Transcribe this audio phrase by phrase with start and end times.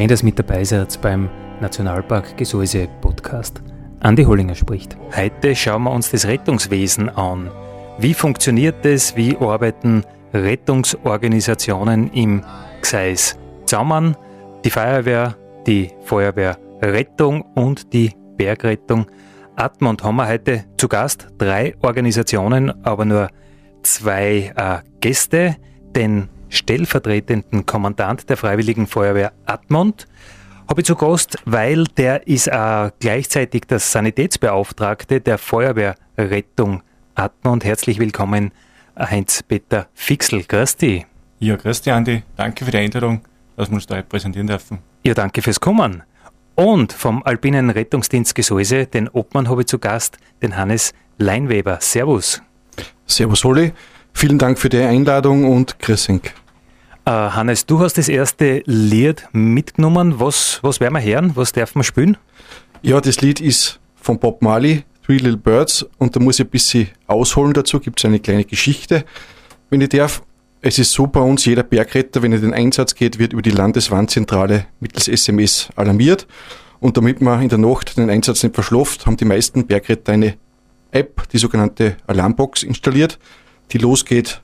[0.00, 1.28] Schön, dass mit dabei seid beim
[1.60, 3.60] Nationalpark Gesäuse Podcast.
[4.00, 4.96] Andi Hollinger spricht.
[5.14, 7.50] Heute schauen wir uns das Rettungswesen an.
[7.98, 9.14] Wie funktioniert das?
[9.14, 12.42] Wie arbeiten Rettungsorganisationen im
[12.80, 14.16] Gseis zusammen?
[14.64, 19.04] Die Feuerwehr, die Feuerwehrrettung und die Bergrettung.
[19.56, 21.28] Atmund haben wir heute zu Gast.
[21.36, 23.28] Drei Organisationen, aber nur
[23.82, 25.56] zwei äh, Gäste.
[25.94, 30.06] Den stellvertretenden Kommandant der Freiwilligen Feuerwehr Admont
[30.68, 36.82] habe ich zu Gast, weil der ist auch gleichzeitig der Sanitätsbeauftragte der Feuerwehrrettung
[37.16, 37.64] Admont.
[37.64, 38.52] Herzlich willkommen,
[38.96, 40.44] Heinz-Peter Fixel.
[40.44, 41.06] Grüß dich.
[41.40, 42.22] Ja, grüß dich, Andi.
[42.36, 43.22] Danke für die Einladung,
[43.56, 44.78] dass wir uns da präsentieren dürfen.
[45.02, 46.04] Ja, danke fürs Kommen.
[46.54, 51.78] Und vom Alpinen Rettungsdienst Gesäuse, den Obmann, habe ich zu Gast, den Hannes Leinweber.
[51.80, 52.42] Servus.
[53.06, 53.72] Servus, Holly.
[54.12, 56.18] Vielen Dank für die Einladung und grüß Uh,
[57.10, 60.20] Hannes, du hast das erste Lied mitgenommen.
[60.20, 61.32] Was, was werden wir hören?
[61.34, 62.16] Was darf man spielen?
[62.82, 66.50] Ja, das Lied ist von Bob Marley, Three Little Birds, und da muss ich ein
[66.50, 67.80] bisschen ausholen dazu.
[67.80, 69.04] Gibt es eine kleine Geschichte,
[69.70, 70.22] wenn ich darf.
[70.62, 73.50] Es ist so bei uns, jeder Bergretter, wenn er den Einsatz geht, wird über die
[73.50, 76.26] Landeswarnzentrale mittels SMS alarmiert.
[76.80, 80.34] Und damit man in der Nacht den Einsatz nicht verschlaft, haben die meisten Bergretter eine
[80.90, 83.18] App, die sogenannte Alarmbox, installiert
[83.72, 84.42] die losgeht,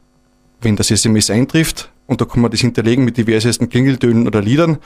[0.60, 1.90] wenn das SMS eintrifft.
[2.06, 4.78] Und da kann man das hinterlegen mit diversesten Klingeltönen oder Liedern.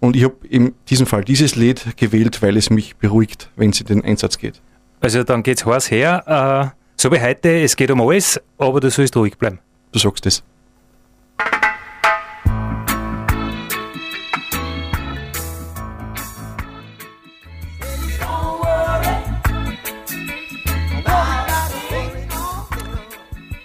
[0.00, 3.80] Und ich habe in diesem Fall dieses Lied gewählt, weil es mich beruhigt, wenn es
[3.80, 4.60] in den Einsatz geht.
[5.00, 6.72] Also dann geht's heiß her.
[6.74, 9.58] Äh, so wie heute, es geht um alles, aber du sollst ruhig bleiben.
[9.92, 10.42] Du sagst es.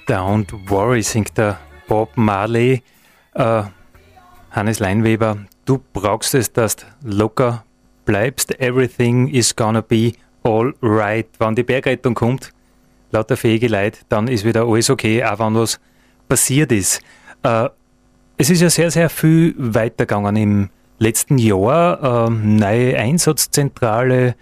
[0.09, 2.81] Don't Worry singt der Bob Marley.
[3.34, 3.64] Äh,
[4.52, 7.64] Hannes Leinweber, du brauchst es, dass du locker
[8.06, 8.60] bleibst.
[8.60, 10.14] Everything is gonna be
[10.44, 11.28] all right.
[11.38, 12.52] Wenn die Bergrettung kommt,
[13.12, 15.80] lauter fähige Leute, dann ist wieder alles okay, auch wenn was
[16.28, 17.02] passiert ist.
[17.44, 17.70] Äh,
[18.38, 22.28] es ist ja sehr, sehr viel weitergegangen im letzten Jahr.
[22.28, 24.36] Äh, neue Einsatzzentrale,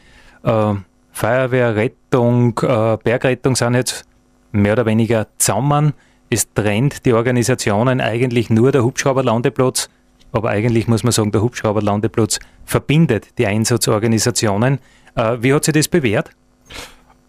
[0.43, 0.73] äh,
[1.11, 4.05] Feuerwehr, Rettung, äh, Bergrettung sind jetzt
[4.51, 5.93] mehr oder weniger zusammen.
[6.29, 9.89] Es trennt die Organisationen eigentlich nur der Hubschrauberlandeplatz,
[10.31, 14.79] aber eigentlich muss man sagen, der Hubschrauberlandeplatz verbindet die Einsatzorganisationen.
[15.15, 16.31] Äh, wie hat sich das bewährt?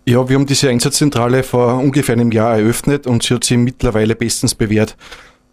[0.05, 4.17] Ja, wir haben diese Einsatzzentrale vor ungefähr einem Jahr eröffnet und sie hat sich mittlerweile
[4.17, 4.97] bestens bewährt.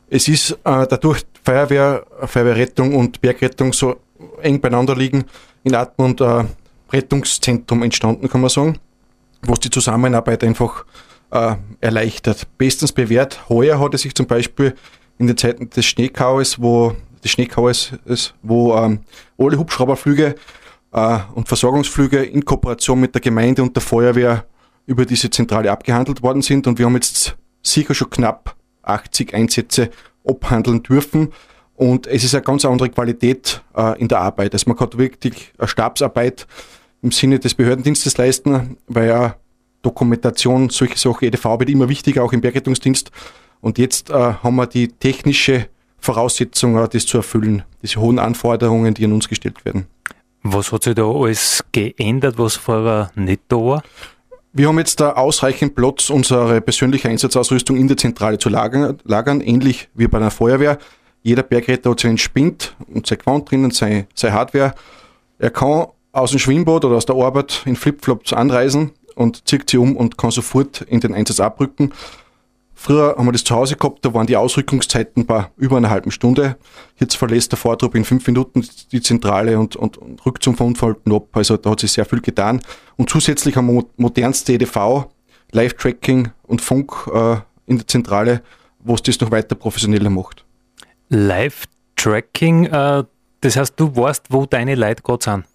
[0.10, 3.98] Es ist äh, dadurch Feuerwehr, Feuerwehrrettung und Bergrettung so
[4.42, 5.26] eng beieinander liegen,
[5.64, 6.46] in Atmund äh,
[6.92, 8.78] Rettungszentrum entstanden, kann man sagen,
[9.42, 10.86] wo die Zusammenarbeit einfach
[11.32, 12.48] äh, erleichtert.
[12.58, 13.50] Bestens bewährt.
[13.50, 14.76] Heuer hat er sich zum Beispiel
[15.18, 19.00] in den Zeiten des Schneekaues, wo des Schneekaues ist, wo ähm,
[19.38, 20.36] alle Hubschrauberflüge
[20.94, 24.46] äh, und Versorgungsflüge in Kooperation mit der Gemeinde und der Feuerwehr
[24.86, 29.90] über diese Zentrale abgehandelt worden sind und wir haben jetzt sicher schon knapp 80 Einsätze
[30.28, 31.34] abhandeln dürfen.
[31.76, 34.54] Und es ist eine ganz andere Qualität äh, in der Arbeit.
[34.54, 36.48] Also man kann wirklich eine Stabsarbeit
[37.02, 39.36] im Sinne des Behördendienstes leisten, weil ja
[39.86, 43.12] Dokumentation, solche Sachen, EDV wird immer wichtiger, auch im Bergrettungsdienst.
[43.62, 45.68] Und jetzt äh, haben wir die technische
[46.00, 49.88] Voraussetzung, äh, das zu erfüllen, diese hohen Anforderungen, die an uns gestellt werden.
[50.44, 53.84] Was hat sich da alles geändert, was vorher nicht da war?
[54.54, 59.42] Wir haben jetzt da ausreichend Platz, unsere persönliche Einsatzausrüstung in der Zentrale zu lagern, lagern
[59.42, 60.78] ähnlich wie bei einer Feuerwehr.
[61.24, 64.76] Jeder Bergretter hat seinen Spind und sein Quant drinnen, seine, seine Hardware.
[65.40, 69.78] Er kann aus dem Schwimmbad oder aus der Arbeit in Flipflops anreisen und zieht sie
[69.78, 71.92] um und kann sofort in den Einsatz abrücken.
[72.78, 76.12] Früher haben wir das zu Hause gehabt, da waren die Ausrückungszeiten bei über einer halben
[76.12, 76.58] Stunde.
[76.98, 81.12] Jetzt verlässt der Vortrupp in fünf Minuten die Zentrale und, und, und rückt zum Verunfallten
[81.14, 81.30] ab.
[81.32, 82.62] Also da hat sich sehr viel getan.
[82.98, 85.06] Und zusätzlich haben wir modernste EDV,
[85.52, 88.42] Live-Tracking und Funk äh, in der Zentrale,
[88.80, 90.46] was das noch weiter professioneller macht.
[91.10, 93.04] Live-Tracking, äh,
[93.40, 95.46] das heißt, du weißt, wo deine Leute gerade sind?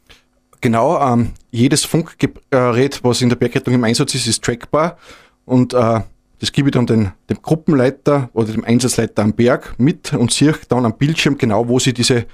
[0.60, 4.98] Genau, ähm, jedes Funkgerät, was in der Bergrettung im Einsatz ist, ist trackbar
[5.46, 6.00] und äh,
[6.38, 10.54] das gebe ich dann den, dem Gruppenleiter oder dem Einsatzleiter am Berg mit und sehe
[10.68, 12.26] dann am Bildschirm genau, wo sie diese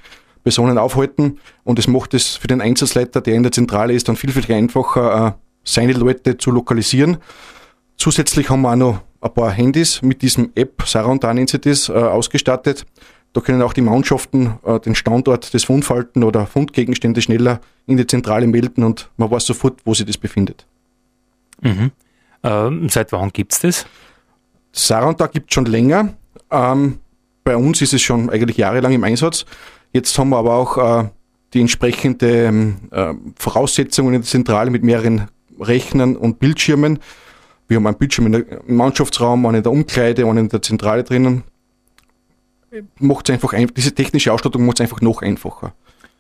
[0.43, 4.17] Personen aufhalten und es macht es für den Einsatzleiter, der in der Zentrale ist, dann
[4.17, 5.33] viel, viel einfacher, äh,
[5.65, 7.19] seine Leute zu lokalisieren.
[7.97, 11.93] Zusätzlich haben wir auch noch ein paar Handys mit diesem App, nennt sie das, äh,
[11.93, 12.87] ausgestattet.
[13.37, 18.07] Da können auch die Mannschaften äh, den Standort des Fundfalten oder Fundgegenstände schneller in die
[18.07, 20.65] Zentrale melden und man weiß sofort, wo sich das befindet.
[21.61, 21.91] Mhm.
[22.43, 23.87] Ähm, seit wann gibt es das?
[24.73, 26.15] Saranta gibt es schon länger.
[26.51, 26.99] Ähm,
[27.45, 29.45] bei uns ist es schon eigentlich jahrelang im Einsatz.
[29.93, 31.09] Jetzt haben wir aber auch äh,
[31.53, 35.29] die entsprechende äh, Voraussetzungen in der Zentrale mit mehreren
[35.61, 37.01] Rechnern und Bildschirmen.
[37.69, 41.45] Wir haben einen Bildschirm im Mannschaftsraum, einen in der Umkleide, einen in der Zentrale drinnen.
[42.99, 45.73] Macht's einfach ein, diese technische Ausstattung macht es einfach noch einfacher.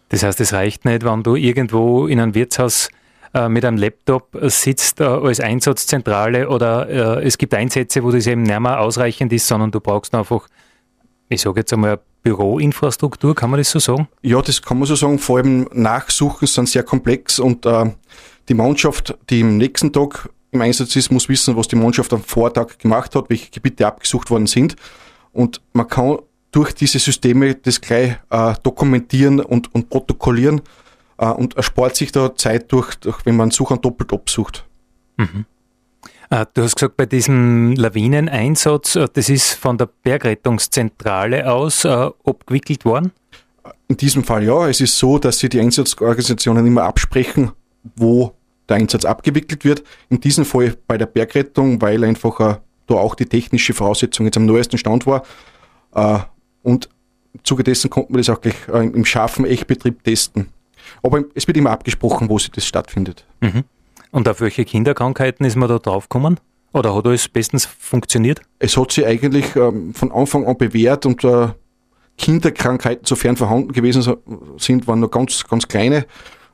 [0.08, 2.88] Das heißt, es reicht nicht, wenn du irgendwo in einem Wirtshaus
[3.34, 8.26] äh, mit einem Laptop sitzt äh, als Einsatzzentrale oder äh, es gibt Einsätze, wo das
[8.26, 10.46] eben nicht mehr ausreichend ist, sondern du brauchst einfach,
[11.28, 14.08] ich sage jetzt einmal, Büroinfrastruktur, kann man das so sagen?
[14.22, 15.18] Ja, das kann man so sagen.
[15.18, 17.92] Vor allem Nachsuchen sind sehr komplex und äh,
[18.48, 22.22] die Mannschaft, die im nächsten Tag im Einsatz ist, muss wissen, was die Mannschaft am
[22.22, 24.74] Vortag gemacht hat, welche Gebiete abgesucht worden sind.
[25.32, 26.18] Und man kann
[26.56, 30.62] durch diese Systeme das gleich äh, dokumentieren und, und protokollieren
[31.18, 34.64] äh, und erspart sich da Zeit durch, durch wenn man Suchern doppelt absucht.
[35.18, 35.44] Mhm.
[36.30, 41.88] Äh, du hast gesagt, bei diesem Lawineneinsatz, äh, das ist von der Bergrettungszentrale aus äh,
[42.24, 43.12] abgewickelt worden?
[43.88, 44.66] In diesem Fall ja.
[44.66, 47.52] Es ist so, dass sie die Einsatzorganisationen immer absprechen,
[47.96, 48.32] wo
[48.70, 49.84] der Einsatz abgewickelt wird.
[50.08, 52.56] In diesem Fall bei der Bergrettung, weil einfach äh,
[52.86, 55.22] da auch die technische Voraussetzung jetzt am neuesten Stand war.
[55.94, 56.20] Äh,
[56.66, 56.88] und
[57.32, 60.48] im Zuge dessen konnte man das auch gleich äh, im scharfen Echtbetrieb testen.
[61.02, 63.24] Aber es wird immer abgesprochen, wo sich das stattfindet.
[63.40, 63.64] Mhm.
[64.10, 66.40] Und auf welche Kinderkrankheiten ist man da draufgekommen?
[66.72, 68.40] Oder hat alles bestens funktioniert?
[68.58, 71.48] Es hat sich eigentlich ähm, von Anfang an bewährt und äh,
[72.18, 74.02] Kinderkrankheiten, sofern vorhanden gewesen
[74.58, 76.06] sind, waren nur ganz, ganz kleine.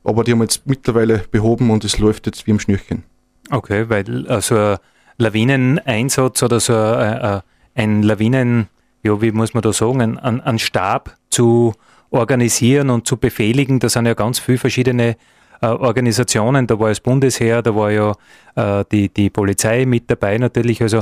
[0.04, 3.04] Aber die haben wir jetzt mittlerweile behoben und es läuft jetzt wie im Schnürchen.
[3.50, 4.78] Okay, weil also ein
[5.16, 7.40] Lawineneinsatz oder so ein, äh,
[7.74, 8.68] ein Lawinen,
[9.02, 11.74] ja, wie muss man da sagen, ein, ein Stab zu
[12.10, 13.80] organisieren und zu befehligen.
[13.80, 15.16] Da sind ja ganz viele verschiedene
[15.60, 16.66] äh, Organisationen.
[16.66, 18.14] Da war das Bundesheer, da war ja
[18.54, 20.82] äh, die, die Polizei mit dabei natürlich.
[20.82, 20.98] Also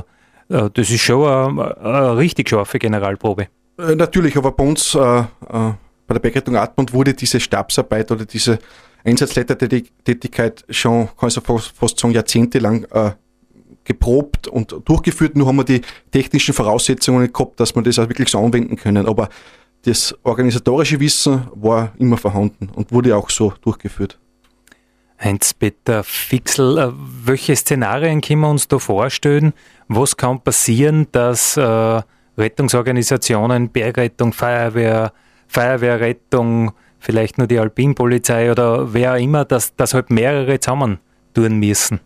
[0.49, 3.49] äh, das ist schon eine, richtig scharfe Generalprobe.
[3.79, 8.25] Äh, natürlich, aber bei uns, äh, äh, bei der Bergrettung Atmund wurde diese Stabsarbeit oder
[8.25, 8.59] diese
[9.05, 12.87] Einsatzleitertätigkeit schon, kann ich fast sagen, jahrzehntelang
[13.85, 15.37] geprobt und durchgeführt.
[15.37, 15.81] Nur haben wir die
[16.11, 19.07] technischen Voraussetzungen gehabt, dass wir das auch wirklich so anwenden können.
[19.07, 19.29] Aber
[19.83, 24.19] das organisatorische Wissen war immer vorhanden und wurde auch so durchgeführt.
[25.23, 29.53] Heinz-Peter Fixel, äh, welche Szenarien können wir uns da vorstellen?
[29.89, 32.03] Was kann passieren, dass äh,
[32.39, 35.13] Rettungsorganisationen, Bergrettung, Feuerwehr,
[35.47, 41.01] Feuerwehrrettung, vielleicht nur die Alpinpolizei oder wer auch immer, dass, dass halt mehrere zusammen
[41.35, 42.01] tun müssen?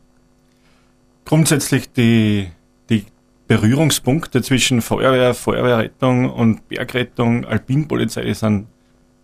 [1.24, 2.48] Grundsätzlich die,
[2.90, 3.04] die
[3.46, 8.66] Berührungspunkte zwischen Feuerwehr, Feuerwehrrettung und Bergrettung, Alpinpolizei sind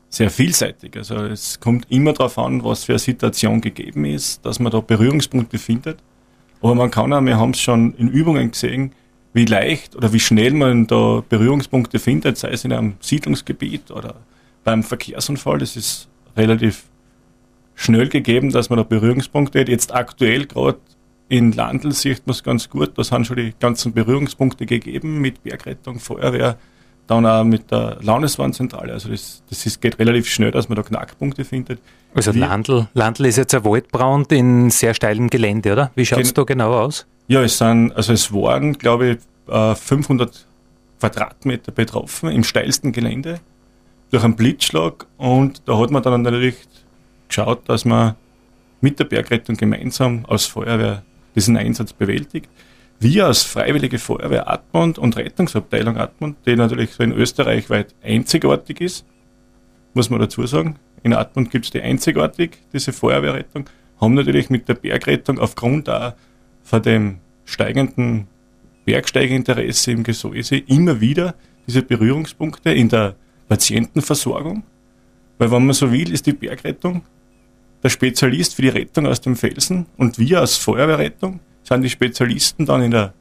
[0.08, 0.96] sehr vielseitig.
[0.96, 4.80] Also es kommt immer darauf an, was für eine Situation gegeben ist, dass man da
[4.80, 5.98] Berührungspunkte findet.
[6.60, 8.92] Aber man kann auch, wir haben es schon in Übungen gesehen,
[9.32, 14.16] wie leicht oder wie schnell man da Berührungspunkte findet, sei es in einem Siedlungsgebiet oder
[14.64, 15.58] beim Verkehrsunfall.
[15.58, 16.84] Das ist relativ
[17.74, 19.68] schnell gegeben, dass man da Berührungspunkte hat.
[19.68, 20.78] Jetzt aktuell gerade
[21.30, 25.42] in Landl sieht man es ganz gut, da sind schon die ganzen Berührungspunkte gegeben mit
[25.44, 26.58] Bergrettung, Feuerwehr,
[27.06, 28.92] dann auch mit der Landeswarnzentrale.
[28.92, 31.80] Also das, das ist, geht relativ schnell, dass man da Knackpunkte findet.
[32.14, 35.92] Also Landl, Landl ist jetzt ein Waldbrand in sehr steilem Gelände, oder?
[35.94, 37.06] Wie schaut es da genau aus?
[37.28, 40.38] Ja, es sind, also es waren, glaube ich, 500 äh,
[40.98, 43.38] Quadratmeter betroffen im steilsten Gelände
[44.10, 46.56] durch einen Blitzschlag und da hat man dann natürlich
[47.28, 48.16] geschaut, dass man
[48.80, 52.48] mit der Bergrettung gemeinsam als Feuerwehr diesen Einsatz bewältigt.
[52.98, 58.80] Wir als Freiwillige Feuerwehr Atmund und Rettungsabteilung Atmund, die natürlich so in Österreich weit einzigartig
[58.80, 59.06] ist,
[59.94, 60.76] muss man dazu sagen.
[61.02, 63.64] In Atmund gibt es die einzigartig, diese Feuerwehrrettung,
[64.00, 66.12] haben natürlich mit der Bergrettung aufgrund auch
[66.62, 68.26] von dem steigenden
[68.84, 71.34] Bergsteigerinteresse im Gesäuse immer wieder
[71.66, 73.14] diese Berührungspunkte in der
[73.48, 74.62] Patientenversorgung.
[75.38, 77.02] Weil wenn man so will, ist die Bergrettung
[77.82, 82.66] der Spezialist für die Rettung aus dem Felsen und wir als Feuerwehrrettung sind die Spezialisten
[82.66, 83.14] dann in der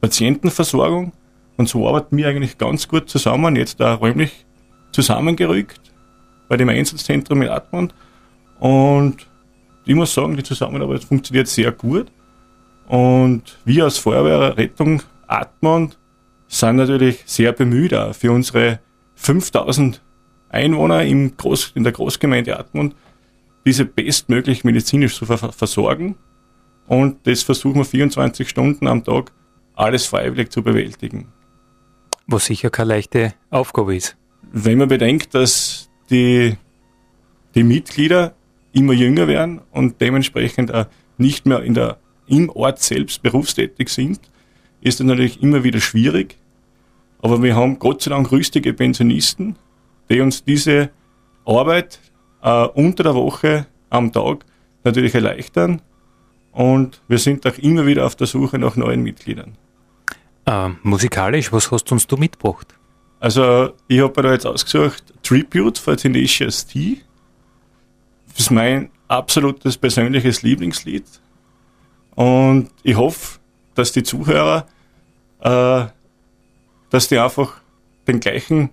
[0.00, 1.12] Patientenversorgung
[1.56, 4.46] und so arbeiten wir eigentlich ganz gut zusammen, jetzt da räumlich
[4.92, 5.80] zusammengerückt
[6.48, 7.94] bei dem Einsatzzentrum in Atmund
[8.60, 9.26] und
[9.86, 12.06] ich muss sagen, die Zusammenarbeit funktioniert sehr gut.
[12.88, 15.98] Und wir als Feuerwehr, Rettung, Atmund
[16.48, 18.80] sind natürlich sehr bemüht auch für unsere
[19.16, 20.00] 5000
[20.48, 22.94] Einwohner im Groß, in der Großgemeinde Atmund,
[23.64, 26.16] diese bestmöglich medizinisch zu ver versorgen.
[26.86, 29.32] Und das versuchen wir 24 Stunden am Tag
[29.74, 31.32] alles freiwillig zu bewältigen.
[32.26, 34.16] Was sicher keine leichte Aufgabe ist.
[34.52, 36.56] Wenn man bedenkt, dass die,
[37.54, 38.34] die Mitglieder
[38.72, 44.20] immer jünger werden und dementsprechend auch nicht mehr in der, im Ort selbst berufstätig sind,
[44.80, 46.36] ist das natürlich immer wieder schwierig.
[47.20, 49.56] Aber wir haben Gott sei Dank rüstige Pensionisten,
[50.10, 50.90] die uns diese
[51.46, 51.98] Arbeit
[52.44, 54.44] äh, unter der Woche am Tag
[54.84, 55.82] natürlich erleichtern.
[56.52, 59.56] Und wir sind auch immer wieder auf der Suche nach neuen Mitgliedern.
[60.46, 62.74] Äh, musikalisch, was hast du uns du mitgebracht?
[63.18, 67.00] Also, ich habe mir da jetzt ausgesucht Tribute for Tenacious T.
[68.28, 71.04] Das ist mein absolutes persönliches Lieblingslied.
[72.14, 73.38] Und ich hoffe,
[73.74, 74.66] dass die Zuhörer,
[75.40, 75.86] äh,
[76.90, 77.54] dass die einfach
[78.06, 78.70] den gleichen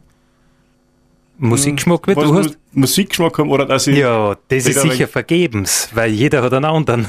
[1.43, 2.57] Musikgeschmack, wie was du hast?
[2.71, 7.07] Musikgeschmack haben oder dass ich Ja, das ist sicher vergebens, weil jeder hat einen anderen.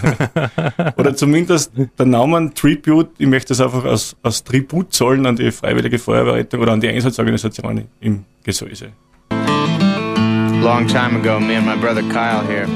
[0.97, 5.51] oder zumindest der Name Tribute, ich möchte das einfach als, als Tribut zollen an die
[5.53, 8.93] Freiwillige Feuerwehrrettung oder an die Einsatzorganisation im Gesäuse.
[10.62, 12.67] Long time ago, me and my brother Kyle here.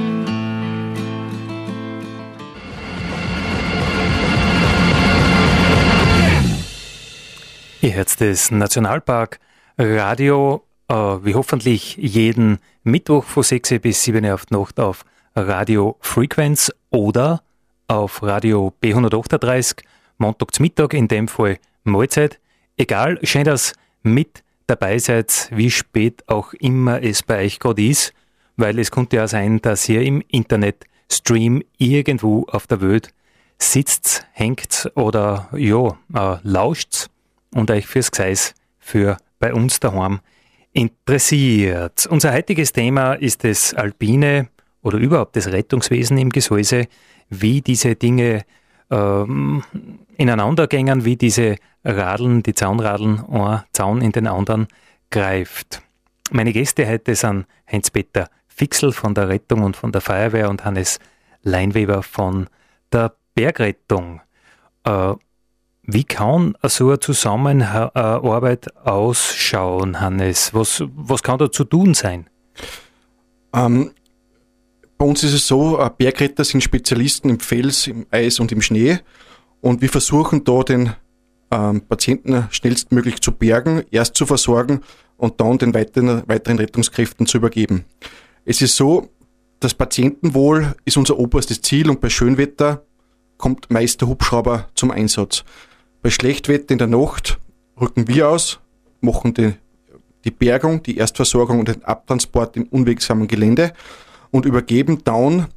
[7.81, 9.39] Ihr hört das Nationalpark
[9.79, 15.05] Radio, äh, wie hoffentlich jeden Mittwoch von 6 bis 7 Uhr auf die Nacht auf
[15.35, 17.43] Radio Frequenz oder
[17.89, 19.83] auf Radio B138,
[20.19, 22.41] Montag zum Mittag, in dem Fall Mahlzeit.
[22.77, 28.13] Egal, schön, dass mit dabei seid, wie spät auch immer es bei euch gerade ist,
[28.57, 33.11] weil es könnte ja sein, dass ihr im Internet-Stream irgendwo auf der Welt
[33.59, 37.07] sitzt, hängt oder ja, äh, lauscht
[37.53, 40.21] und euch fürs Gseis für bei uns daheim
[40.77, 42.07] interessiert.
[42.11, 44.49] Unser heutiges Thema ist das Alpine
[44.83, 46.87] oder überhaupt das Rettungswesen im Gesäuse,
[47.31, 48.45] wie diese Dinge
[48.91, 49.63] ähm,
[50.19, 54.69] ineinander gängen, wie diese Radeln, die Zaunradeln, ein Zaun in den anderen
[55.11, 55.81] greift.
[56.31, 60.99] Meine Gäste heute sind Heinz-Peter Fixel von der Rettung und von der Feuerwehr und Hannes
[61.43, 62.49] Leinweber von
[62.93, 64.21] der Bergrettung.
[64.85, 65.15] Äh,
[65.87, 70.53] wie kann so eine Zusammenarbeit ausschauen, Hannes?
[70.53, 72.29] Was, was kann da zu tun sein?
[73.55, 73.93] Ähm,
[74.99, 78.63] bei uns ist es so, äh, Bergretter sind Spezialisten im Fels, im Eis und im
[78.63, 78.99] Schnee.
[79.61, 80.93] Und wir versuchen da den
[81.51, 84.81] ähm, Patienten schnellstmöglich zu bergen, erst zu versorgen
[85.17, 87.85] und dann den weiteren, weiteren Rettungskräften zu übergeben.
[88.45, 89.11] Es ist so,
[89.61, 92.85] das Patientenwohl ist unser oberstes Ziel und bei Schönwetter
[93.39, 95.45] kommt meist der Hubschrauber zum Einsatz.
[96.07, 97.41] Bei Schlechtwetter in der Nacht
[97.81, 98.61] rücken wir aus,
[99.01, 99.55] machen die,
[100.25, 103.73] die Bergung, die Erstversorgung und den Abtransport im unwegsamen Gelände
[104.31, 105.49] und übergeben dann,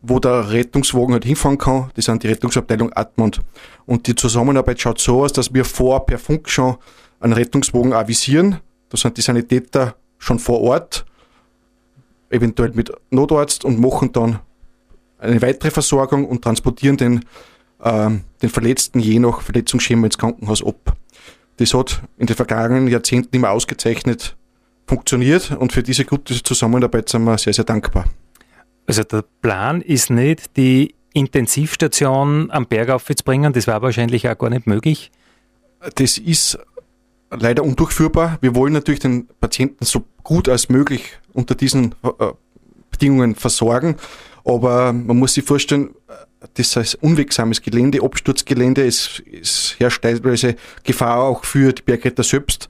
[0.00, 3.40] wo der Rettungswagen halt hinfahren kann, das sind die Rettungsabteilung Atmund.
[3.84, 6.76] Und die Zusammenarbeit schaut so aus, dass wir vor per Funk schon
[7.18, 8.60] einen Rettungswagen avisieren.
[8.90, 11.04] Da sind die Sanitäter schon vor Ort,
[12.30, 14.38] eventuell mit Notarzt und machen dann
[15.18, 17.24] eine weitere Versorgung und transportieren den,
[17.82, 20.96] ähm, den Verletzten je nach Verletzungsschema ins Krankenhaus ab.
[21.58, 24.36] Das hat in den vergangenen Jahrzehnten immer ausgezeichnet
[24.86, 28.06] funktioniert und für diese gute Zusammenarbeit sind wir sehr, sehr dankbar.
[28.86, 34.50] Also der Plan ist nicht, die Intensivstation am Berg aufzubringen, das war wahrscheinlich auch gar
[34.50, 35.10] nicht möglich.
[35.96, 36.58] Das ist
[37.30, 38.38] leider undurchführbar.
[38.40, 42.32] Wir wollen natürlich den Patienten so gut als möglich unter diesen äh,
[42.90, 43.96] Bedingungen versorgen,
[44.48, 45.90] aber man muss sich vorstellen,
[46.54, 52.22] das ist ein unwegsames Gelände, Absturzgelände, es, es herrscht teilweise Gefahr auch für die Bergretter
[52.22, 52.68] selbst.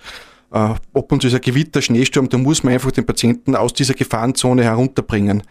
[0.50, 3.94] Äh, ab und zu ein Gewitter, Schneesturm, da muss man einfach den Patienten aus dieser
[3.94, 5.44] Gefahrenzone herunterbringen.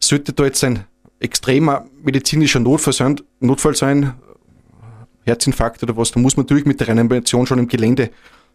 [0.00, 0.84] Sollte da jetzt ein
[1.20, 4.14] extremer medizinischer Notfall sein, Notfall sein
[5.24, 8.10] Herzinfarkt oder was, da muss man natürlich mit der Reanimation schon im Gelände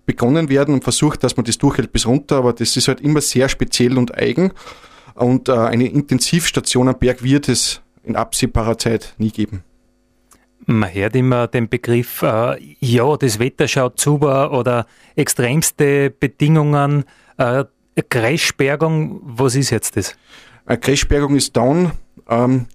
[0.07, 3.21] begonnen werden und versucht, dass man das durchhält bis runter, aber das ist halt immer
[3.21, 4.53] sehr speziell und eigen
[5.15, 9.63] und äh, eine Intensivstation am Berg wird es in absehbarer Zeit nie geben.
[10.65, 17.05] Man hört immer den Begriff, äh, ja, das Wetter schaut super oder extremste Bedingungen,
[17.37, 17.65] äh,
[18.09, 20.15] Crashbergung, was ist jetzt das?
[20.65, 21.91] Eine Crashbergung ist down.
[22.29, 22.67] Ähm,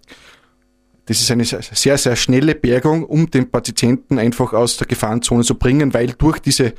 [1.06, 5.54] das ist eine sehr, sehr schnelle Bergung, um den Patienten einfach aus der Gefahrenzone zu
[5.54, 6.74] bringen, weil durch diese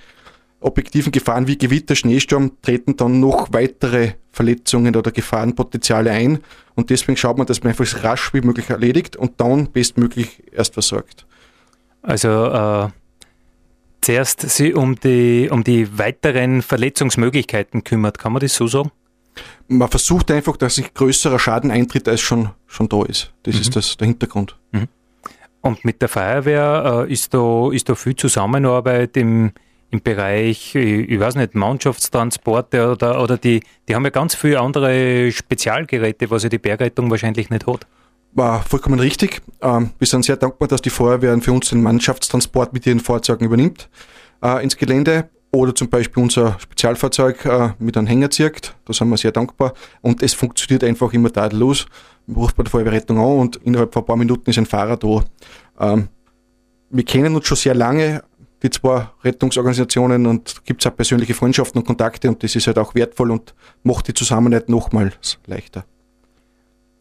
[0.59, 6.39] objektiven Gefahren wie Gewitter, Schneesturm treten dann noch weitere Verletzungen oder Gefahrenpotenziale ein.
[6.75, 10.43] Und deswegen schaut man, dass man einfach so rasch wie möglich erledigt und dann bestmöglich
[10.51, 11.25] erst versorgt.
[12.01, 12.89] Also äh,
[14.01, 18.91] zuerst sich um die, um die weiteren Verletzungsmöglichkeiten kümmert, kann man das so sagen?
[19.67, 23.33] Man versucht einfach, dass sich größerer Schaden eintritt, als schon, schon da ist.
[23.43, 23.61] Das mhm.
[23.61, 24.57] ist das, der Hintergrund.
[24.71, 24.87] Mhm.
[25.61, 29.51] Und mit der Feuerwehr äh, ist, da, ist da viel Zusammenarbeit im,
[29.89, 35.32] im Bereich, ich, weiß nicht, Mannschaftstransporte oder, oder die, die haben ja ganz viele andere
[35.32, 37.88] Spezialgeräte, was ja die Bergrettung wahrscheinlich nicht hat.
[38.34, 39.41] War vollkommen richtig.
[39.62, 43.46] Ähm, wir sind sehr dankbar, dass die Feuerwehr für uns den Mannschaftstransport mit ihren Fahrzeugen
[43.46, 43.89] übernimmt
[44.44, 48.75] äh, ins Gelände oder zum Beispiel unser Spezialfahrzeug äh, mit einem Hänger zirkt.
[48.86, 49.74] Da sind wir sehr dankbar.
[50.01, 51.86] Und es funktioniert einfach immer tadellos.
[52.25, 54.98] Man ruft bei der Feuerwehrrettung an und innerhalb von ein paar Minuten ist ein Fahrer
[54.98, 55.24] da.
[55.79, 56.10] Ähm,
[56.89, 58.24] wir kennen uns schon sehr lange,
[58.63, 62.79] die zwei Rettungsorganisationen, und gibt es auch persönliche Freundschaften und Kontakte und das ist halt
[62.79, 65.85] auch wertvoll und macht die Zusammenarbeit nochmals leichter.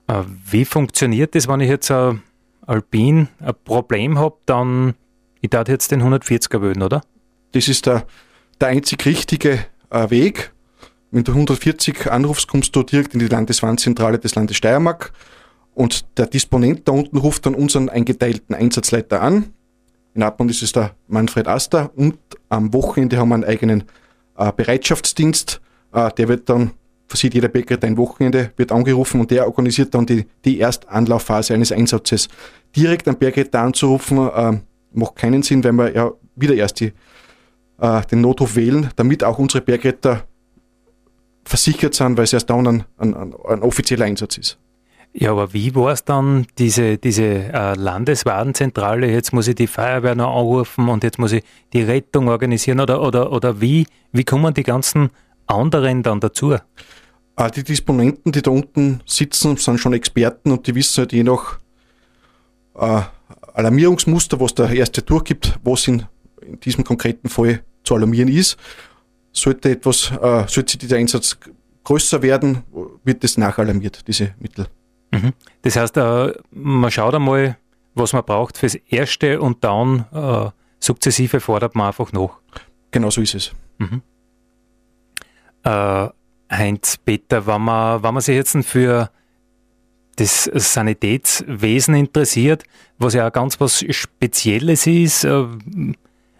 [0.06, 2.22] Äh, wie funktioniert das, wenn ich jetzt ein
[2.66, 4.94] Alpin ein Problem habe, dann
[5.40, 7.02] ich darf jetzt den 140er wählen, oder?
[7.52, 8.06] Das ist der,
[8.60, 10.52] der einzig richtige äh, Weg.
[11.10, 15.12] Wenn du 140 anrufst, kommst du direkt in die Landeswarnzentrale des Landes Steiermark
[15.75, 19.52] und der Disponent da unten ruft dann unseren eingeteilten Einsatzleiter an.
[20.16, 22.16] In Abmund ist es der Manfred Aster und
[22.49, 23.85] am Wochenende haben wir einen eigenen
[24.38, 25.61] äh, Bereitschaftsdienst.
[25.92, 26.70] Äh, der wird dann,
[27.06, 31.70] versieht jeder Bäcker ein Wochenende, wird angerufen und der organisiert dann die, die Erstanlaufphase eines
[31.70, 32.28] Einsatzes.
[32.75, 34.58] Direkt am Bergretter anzurufen, äh,
[34.92, 36.94] macht keinen Sinn, weil wir ja wieder erst die,
[37.78, 40.25] äh, den Notruf wählen, damit auch unsere Bergretter
[41.45, 44.58] versichert sind, weil es erst dann ein, ein, ein offizieller Einsatz ist.
[45.19, 50.15] Ja, aber wie war es dann, diese, diese äh, Landeswarnzentrale, jetzt muss ich die Feuerwehr
[50.15, 54.52] noch anrufen und jetzt muss ich die Rettung organisieren oder, oder, oder wie, wie kommen
[54.52, 55.09] die ganzen
[55.47, 56.52] anderen dann dazu?
[56.52, 61.23] Äh, die Disponenten, die da unten sitzen, sind schon Experten und die wissen halt je
[61.23, 61.61] nach
[62.75, 63.00] äh,
[63.55, 66.05] Alarmierungsmuster, was der erste durchgibt, was in,
[66.43, 68.59] in diesem konkreten Fall zu alarmieren ist.
[69.33, 71.39] Sollte etwas, äh, sollte dieser Einsatz
[71.85, 72.65] größer werden,
[73.02, 74.67] wird das nachalarmiert, diese Mittel.
[75.17, 75.33] Mhm.
[75.63, 77.57] Das heißt, äh, man schaut einmal,
[77.95, 82.39] was man braucht fürs Erste und dann äh, sukzessive fordert man einfach nach.
[82.91, 83.52] Genau so ist es.
[83.79, 84.02] Mhm.
[85.65, 86.09] Äh,
[86.50, 89.11] Heinz Peter, wenn man, wenn man sich jetzt für
[90.17, 92.65] das Sanitätswesen interessiert,
[92.99, 95.45] was ja auch ganz was Spezielles ist, äh,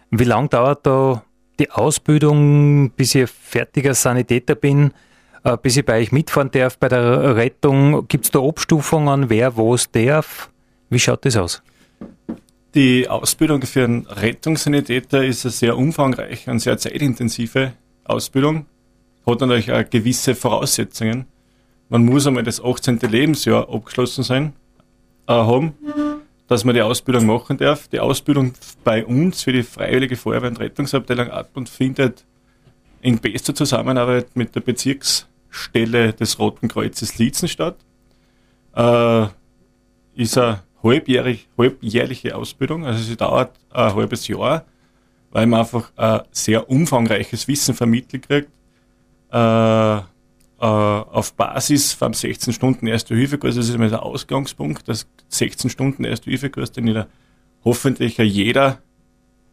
[0.09, 1.23] wie lange dauert da
[1.59, 4.91] die Ausbildung, bis ich fertiger Sanitäter bin?
[5.47, 8.07] Äh, bis ich bei euch mitfahren darf bei der Rettung.
[8.07, 10.49] Gibt es da Abstufungen, wer was darf?
[10.89, 11.63] Wie schaut das aus?
[12.75, 18.65] Die Ausbildung für einen Rettungssanitäter ist eine sehr umfangreiche und sehr zeitintensive Ausbildung.
[19.25, 21.25] Hat natürlich auch gewisse Voraussetzungen.
[21.89, 22.99] Man muss einmal das 18.
[22.99, 24.53] Lebensjahr abgeschlossen sein,
[25.27, 25.73] äh, haben,
[26.49, 27.87] dass man die Ausbildung machen darf.
[27.87, 32.25] Die Ausbildung bei uns für die Freiwillige Feuerwehr- und Rettungsabteilung ab und findet
[33.01, 34.61] in bester Zusammenarbeit mit der
[35.47, 37.77] Bezirksstelle des Roten Kreuzes Lietzen statt.
[38.75, 39.27] Äh,
[40.15, 44.65] ist eine halbjährig, halbjährliche Ausbildung, also sie dauert ein halbes Jahr,
[45.31, 48.49] weil man einfach ein sehr umfangreiches Wissen vermittelt kriegt.
[49.31, 49.97] Äh,
[50.59, 55.69] äh, auf Basis vom 16 Stunden Erste Hilfekurs, das ist immer der Ausgangspunkt, das 16
[55.69, 57.07] Stunden Erste Hilfekurs, den jeder,
[57.63, 58.79] hoffentlich jeder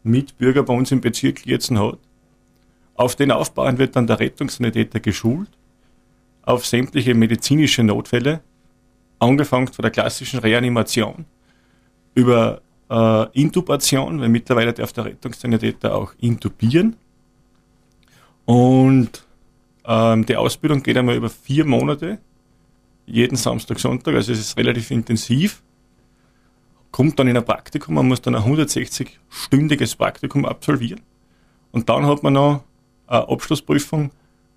[0.03, 1.99] Mitbürger bei uns im Bezirk Lietzen hat.
[2.95, 5.51] Auf den Aufbauern wird dann der Rettungssanitäter geschult
[6.47, 8.41] auf sämtliche medizinische Notfälle,
[9.19, 11.25] angefangen von der klassischen Reanimation
[12.15, 16.97] über äh, Intubation, weil mittlerweile darf der Rettungssanitäter auch intubieren.
[18.45, 19.25] Und
[19.87, 22.19] ähm, die Ausbildung geht einmal über vier Monate,
[23.07, 25.63] jeden Samstag, Sonntag, also es ist relativ intensiv.
[26.91, 31.01] Kommt dann in ein Praktikum, man muss dann ein 160-stündiges Praktikum absolvieren.
[31.73, 32.63] Und dann hat man noch
[33.07, 34.11] eine Abschlussprüfung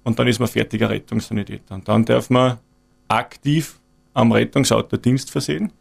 [0.08, 1.76] und dann ist man fertiger Rettungssanitäter.
[1.76, 2.60] Und dann darf man
[3.10, 3.78] aktiv
[4.14, 5.74] am Rettungsauto Dienst versehen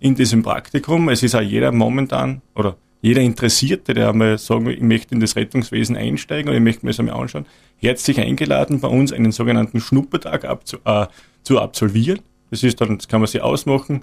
[0.00, 1.08] in diesem Praktikum.
[1.08, 5.20] Es ist auch jeder momentan oder jeder Interessierte, der einmal sagen will, ich möchte in
[5.20, 7.46] das Rettungswesen einsteigen oder ich möchte mir das einmal anschauen,
[7.76, 11.06] herzlich eingeladen, bei uns einen sogenannten Schnuppertag abzu, äh,
[11.44, 12.18] zu absolvieren.
[12.50, 14.02] Das ist dann, das kann man sich ausmachen,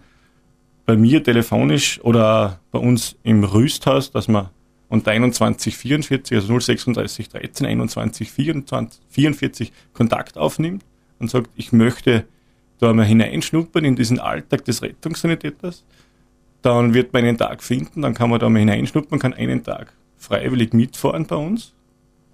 [0.86, 4.52] bei mir telefonisch oder bei uns im Rüsthaus, dass man
[4.90, 10.84] und 2144, also 036 13 21 24, 44 Kontakt aufnimmt
[11.20, 12.26] und sagt, ich möchte
[12.80, 15.86] da mal hineinschnuppern in diesen Alltag des Rettungssanitäters,
[16.62, 19.94] dann wird man einen Tag finden, dann kann man da mal hineinschnuppern, kann einen Tag
[20.18, 21.74] freiwillig mitfahren bei uns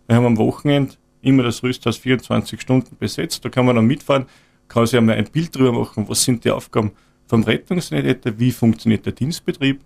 [0.07, 3.43] Wir haben am Wochenende immer das Rüsthaus 24 Stunden besetzt.
[3.43, 4.25] Da kann man dann mitfahren,
[4.67, 6.91] kann sich einmal ein Bild drüber machen, was sind die Aufgaben
[7.27, 9.81] vom Rettungssanitäter, wie funktioniert der Dienstbetrieb.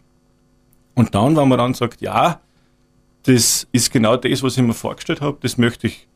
[0.95, 2.41] Und dann, wenn man dann sagt, ja,
[3.23, 6.07] das ist genau das, was ich mir vorgestellt habe, das möchte ich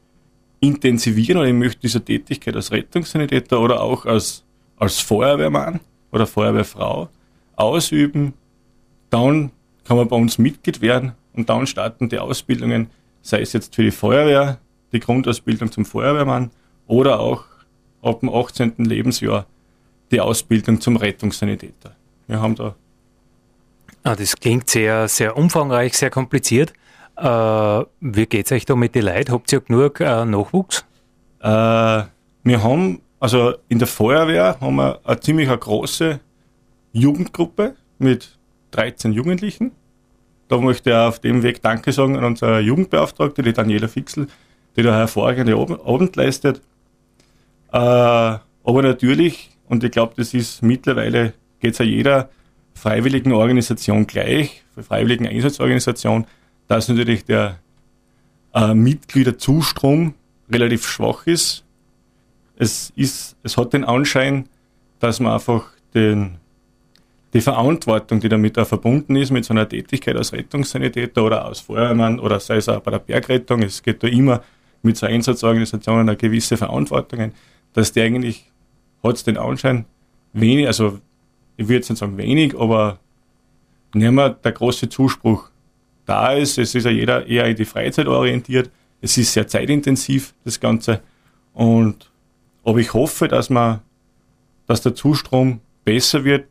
[0.59, 4.43] intensivieren oder ich möchte diese Tätigkeit als Rettungssanitäter oder auch als,
[4.77, 7.09] als Feuerwehrmann oder Feuerwehrfrau
[7.55, 8.33] ausüben,
[9.09, 9.51] dann
[9.83, 12.89] kann man bei uns Mitglied werden und dann starten die Ausbildungen,
[13.21, 14.59] sei es jetzt für die Feuerwehr,
[14.93, 16.51] die Grundausbildung zum Feuerwehrmann
[16.87, 17.43] oder auch
[18.01, 18.75] ab dem 18.
[18.77, 19.45] Lebensjahr
[20.11, 21.95] die Ausbildung zum Rettungssanitäter.
[22.27, 22.75] Wir haben da.
[24.03, 26.73] Ah, das klingt sehr, sehr umfangreich, sehr kompliziert.
[27.15, 29.31] Äh, wie geht es euch da mit den Leuten?
[29.31, 30.85] Habt ihr genug äh, Nachwuchs?
[31.39, 36.19] Äh, wir haben, also in der Feuerwehr haben wir eine ziemlich eine große
[36.91, 38.37] Jugendgruppe mit
[38.71, 39.71] 13 Jugendlichen.
[40.47, 44.27] Da möchte ich auf dem Weg Danke sagen an unsere Jugendbeauftragte, die Daniela Fixel,
[44.75, 46.61] die da hervorragende Abend leistet.
[47.69, 52.29] Aber natürlich, und ich glaube, das ist mittlerweile, geht es ja jeder
[52.75, 56.25] freiwilligen Organisation gleich, freiwilligen Einsatzorganisation,
[56.67, 57.59] dass natürlich der
[58.53, 60.13] äh, Mitgliederzustrom
[60.51, 61.63] relativ schwach ist.
[62.57, 63.35] Es, ist.
[63.43, 64.47] es hat den Anschein,
[64.99, 66.37] dass man einfach den,
[67.33, 71.61] die Verantwortung, die damit auch verbunden ist, mit so einer Tätigkeit als Rettungssanitäter oder als
[71.61, 74.43] Feuerwehrmann oder sei es auch bei der Bergrettung, es geht da immer
[74.83, 77.31] mit so Einsatzorganisationen eine gewisse Verantwortung,
[77.73, 78.51] dass die eigentlich,
[79.01, 79.85] hat den Anschein,
[80.33, 80.99] wenig, also
[81.57, 82.99] ich würde jetzt nicht sagen wenig, aber
[83.93, 85.49] nicht mehr der große Zuspruch
[86.05, 86.57] da ist.
[86.57, 88.69] Es ist ja jeder eher in die Freizeit orientiert.
[89.01, 91.01] Es ist sehr zeitintensiv, das Ganze.
[91.53, 92.11] Und
[92.63, 93.81] aber ich hoffe, dass man,
[94.67, 96.47] dass der Zustrom besser wird,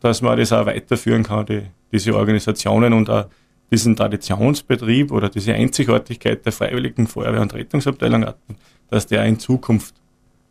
[0.00, 1.62] dass man das auch weiterführen kann, die,
[1.92, 3.26] diese Organisationen und auch
[3.70, 8.56] diesen Traditionsbetrieb oder diese Einzigartigkeit der Freiwilligen Feuerwehr- und Rettungsabteilung hatten,
[8.90, 9.94] dass der in Zukunft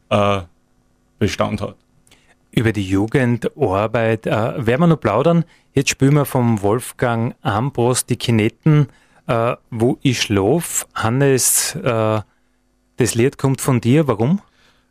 [0.09, 0.41] äh,
[1.19, 1.75] Bestand hat.
[2.51, 5.45] Über die Jugendarbeit äh, werden wir noch plaudern.
[5.73, 8.87] Jetzt spielen wir vom Wolfgang Ambros die Kinetten,
[9.27, 10.87] äh, wo ich schlaf.
[10.95, 12.21] Hannes, äh,
[12.97, 14.07] das Lied kommt von dir.
[14.07, 14.41] Warum?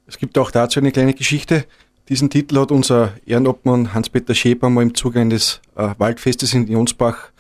[0.06, 1.64] Es gibt auch dazu eine kleine Geschichte.
[2.08, 7.30] Diesen Titel hat unser Ehrenobmann Hans-Peter Schäper mal im Zuge eines äh, Waldfestes in Jonsbach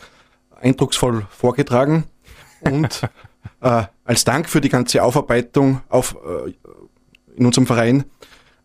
[0.60, 2.04] eindrucksvoll vorgetragen.
[2.60, 3.02] Und
[3.60, 6.52] äh, als Dank für die ganze Aufarbeitung auf, äh,
[7.36, 8.04] in unserem Verein,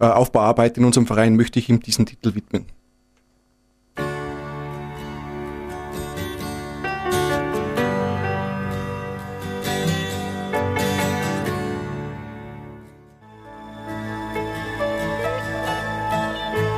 [0.06, 2.66] Aufbauarbeit in unserem Verein, möchte ich ihm diesen Titel widmen.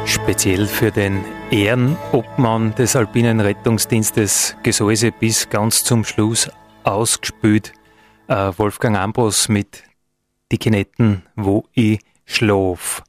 [0.05, 6.49] Speziell für den Ehrenobmann des Alpinen Rettungsdienstes Gesäuse bis ganz zum Schluss
[6.83, 7.73] ausgespült.
[8.27, 9.83] Äh, Wolfgang Ambros mit
[10.51, 13.03] Die Kinetten, wo ich schlaf.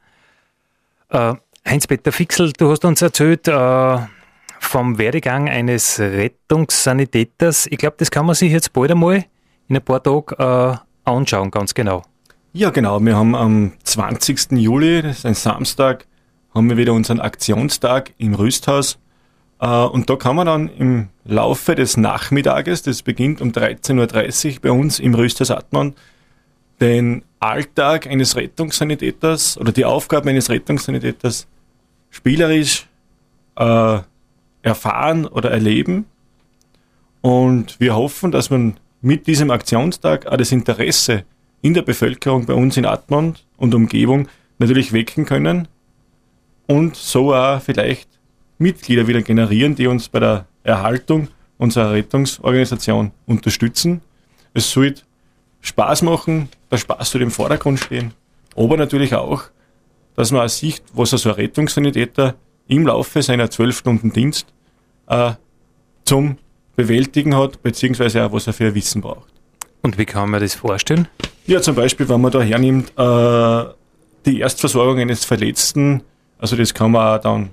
[1.14, 3.98] Äh, Heinz-Peter Fixel, du hast uns erzählt äh,
[4.58, 7.68] vom Werdegang eines Rettungssanitäters.
[7.70, 9.24] Ich glaube, das kann man sich jetzt bald einmal
[9.68, 12.02] in ein paar Tagen äh, anschauen, ganz genau.
[12.52, 12.98] Ja, genau.
[13.00, 14.52] Wir haben am 20.
[14.58, 16.06] Juli, das ist ein Samstag,
[16.52, 18.98] haben wir wieder unseren Aktionstag im Rüsthaus.
[19.60, 24.60] Äh, und da kann man dann im Laufe des Nachmittages, das beginnt um 13.30 Uhr
[24.62, 25.94] bei uns im Rüsthaus Atman,
[26.80, 31.46] den Alltag eines Rettungssanitäters oder die Aufgaben eines Rettungssanitäters
[32.10, 32.86] spielerisch
[33.56, 33.98] äh,
[34.62, 36.06] erfahren oder erleben.
[37.20, 41.24] Und wir hoffen, dass man mit diesem Aktionstag auch das Interesse
[41.62, 45.68] in der Bevölkerung bei uns in Atmund und Umgebung natürlich wecken können
[46.66, 48.08] und so auch vielleicht
[48.58, 54.00] Mitglieder wieder generieren, die uns bei der Erhaltung unserer Rettungsorganisation unterstützen.
[54.54, 55.02] Es sollte
[55.64, 58.12] Spaß machen, der Spaß soll im Vordergrund stehen,
[58.54, 59.44] aber natürlich auch,
[60.14, 62.34] dass man auch sieht, was so ein Rettungssanitäter
[62.68, 64.46] im Laufe seiner zwölf Stunden Dienst
[65.08, 65.32] äh,
[66.04, 66.36] zum
[66.76, 69.32] Bewältigen hat, beziehungsweise auch, was er für ein Wissen braucht.
[69.82, 71.08] Und wie kann man das vorstellen?
[71.46, 73.64] Ja, zum Beispiel, wenn man da hernimmt, äh,
[74.26, 76.02] die Erstversorgung eines Verletzten,
[76.38, 77.50] also das kann man auch dann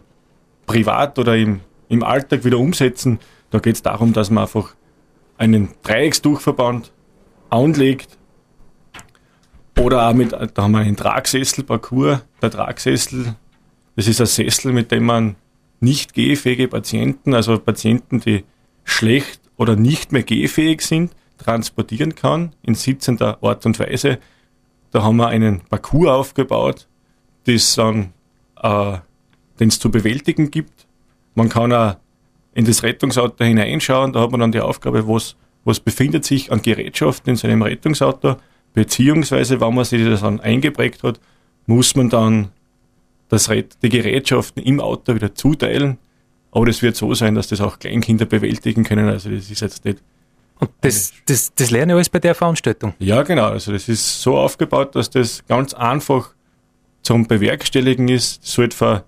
[0.66, 3.20] privat oder im, im Alltag wieder umsetzen.
[3.52, 4.76] Da geht es darum, dass man einfach
[5.38, 6.92] einen Dreiecksdurchverband
[7.52, 8.18] anlegt
[9.78, 12.22] oder auch mit, da haben wir einen Tragsessel-Parcours.
[12.42, 13.36] Der Tragsessel,
[13.96, 15.36] das ist ein Sessel, mit dem man
[15.80, 18.44] nicht gehfähige Patienten, also Patienten, die
[18.84, 24.20] schlecht oder nicht mehr gehfähig sind, transportieren kann in sitzender Art und Weise.
[24.92, 26.88] Da haben wir einen Parcours aufgebaut,
[27.46, 28.98] das äh,
[29.60, 30.88] den es zu bewältigen gibt.
[31.34, 31.96] Man kann auch
[32.54, 36.62] in das Rettungsauto hineinschauen, da hat man dann die Aufgabe, was was befindet sich an
[36.62, 38.38] Gerätschaften in seinem Rettungsauto,
[38.74, 41.20] beziehungsweise wenn man sich das dann eingeprägt hat,
[41.68, 42.50] muss man dann
[43.30, 43.50] das,
[43.82, 45.98] die Gerätschaften im Auto wieder zuteilen.
[46.52, 49.08] Aber das wird so sein, dass das auch Kleinkinder bewältigen können.
[49.08, 50.00] Also das ist jetzt nicht.
[50.60, 52.94] Und das, das, das lerne ich alles bei der Veranstaltung.
[53.00, 53.46] Ja, genau.
[53.46, 56.36] Also das ist so aufgebaut, dass das ganz einfach
[57.04, 58.44] zum Bewerkstelligen ist.
[58.44, 59.04] Das sollte für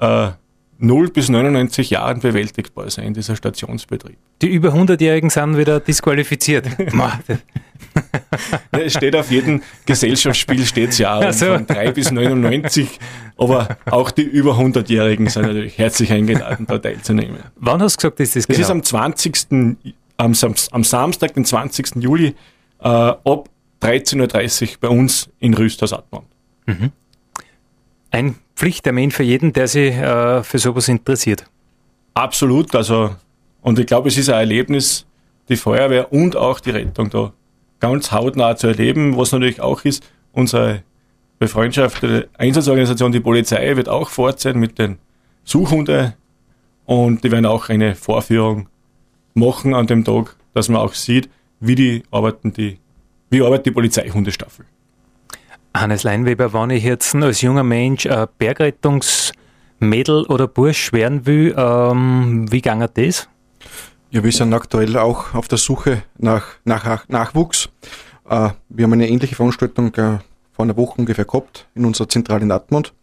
[0.00, 0.30] äh,
[0.78, 4.18] 0 bis 99 Jahren bewältigbar sein, dieser Stationsbetrieb.
[4.42, 6.66] Die über 100-Jährigen sind wieder disqualifiziert.
[8.72, 11.46] es steht auf jedem Gesellschaftsspiel steht's ja also.
[11.54, 12.98] von 3 bis 99,
[13.38, 17.38] aber auch die über 100-Jährigen sind natürlich herzlich eingeladen, da teilzunehmen.
[17.56, 18.66] Wann hast du gesagt, ist das Das genau?
[18.66, 19.46] ist am 20.
[20.18, 20.34] Am,
[20.70, 21.96] am Samstag, den 20.
[21.96, 22.34] Juli,
[22.80, 23.48] äh, ab
[23.82, 26.22] 13.30 Uhr bei uns in Rüsthaus Atman.
[26.66, 26.92] Mhm.
[28.10, 31.44] Ein Pflichttermin für jeden, der sich äh, für sowas interessiert.
[32.14, 33.14] Absolut, also
[33.66, 35.06] und ich glaube, es ist ein Erlebnis,
[35.48, 37.32] die Feuerwehr und auch die Rettung da
[37.80, 40.82] ganz hautnah zu erleben, was natürlich auch ist, unsere
[41.38, 44.98] befreundschaftete Einsatzorganisation, die Polizei, wird auch fort sein mit den
[45.44, 46.14] Suchhunden
[46.84, 48.68] und die werden auch eine Vorführung
[49.34, 51.28] machen an dem Tag, dass man auch sieht,
[51.60, 52.78] wie die arbeiten die,
[53.30, 54.64] wie arbeitet die Polizeihundestaffel.
[55.80, 62.50] Hannes Leinweber, wenn ich jetzt als junger Mensch ein Bergrettungsmädel oder Bursch werden will, ähm,
[62.50, 63.28] wie ging das?
[64.10, 67.68] Ja, wir sind aktuell auch auf der Suche nach, nach Nachwuchs.
[68.28, 70.18] Äh, wir haben eine ähnliche Veranstaltung äh,
[70.52, 72.94] vor einer Woche ungefähr gehabt in unserer Zentrale in Atmund.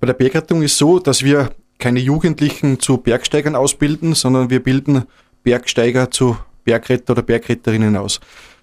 [0.00, 5.04] Bei der Bergrettung ist so, dass wir keine Jugendlichen zu Bergsteigern ausbilden, sondern wir bilden
[5.42, 8.20] Bergsteiger zu Bergretter oder Bergretterinnen aus.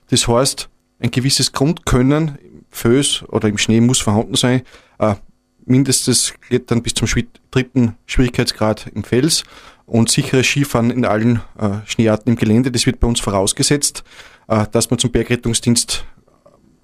[0.09, 2.37] Das heißt, ein gewisses Grundkönnen
[2.73, 4.63] Föß oder im Schnee muss vorhanden sein.
[4.99, 5.15] Äh,
[5.65, 6.33] mindestens
[6.67, 7.07] dann bis zum
[7.51, 9.43] dritten Schwierigkeitsgrad im Fels
[9.85, 12.71] und sicheres Skifahren in allen äh, Schneearten im Gelände.
[12.71, 14.03] Das wird bei uns vorausgesetzt,
[14.47, 16.05] äh, dass man zum Bergrettungsdienst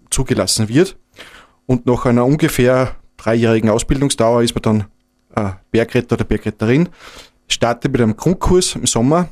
[0.10, 0.97] zugelassen wird.
[1.65, 4.86] Und nach einer ungefähr dreijährigen Ausbildungsdauer ist man dann
[5.36, 6.89] äh, Bergretter oder Bergretterin.
[7.47, 9.30] Startet mit einem Grundkurs im Sommer.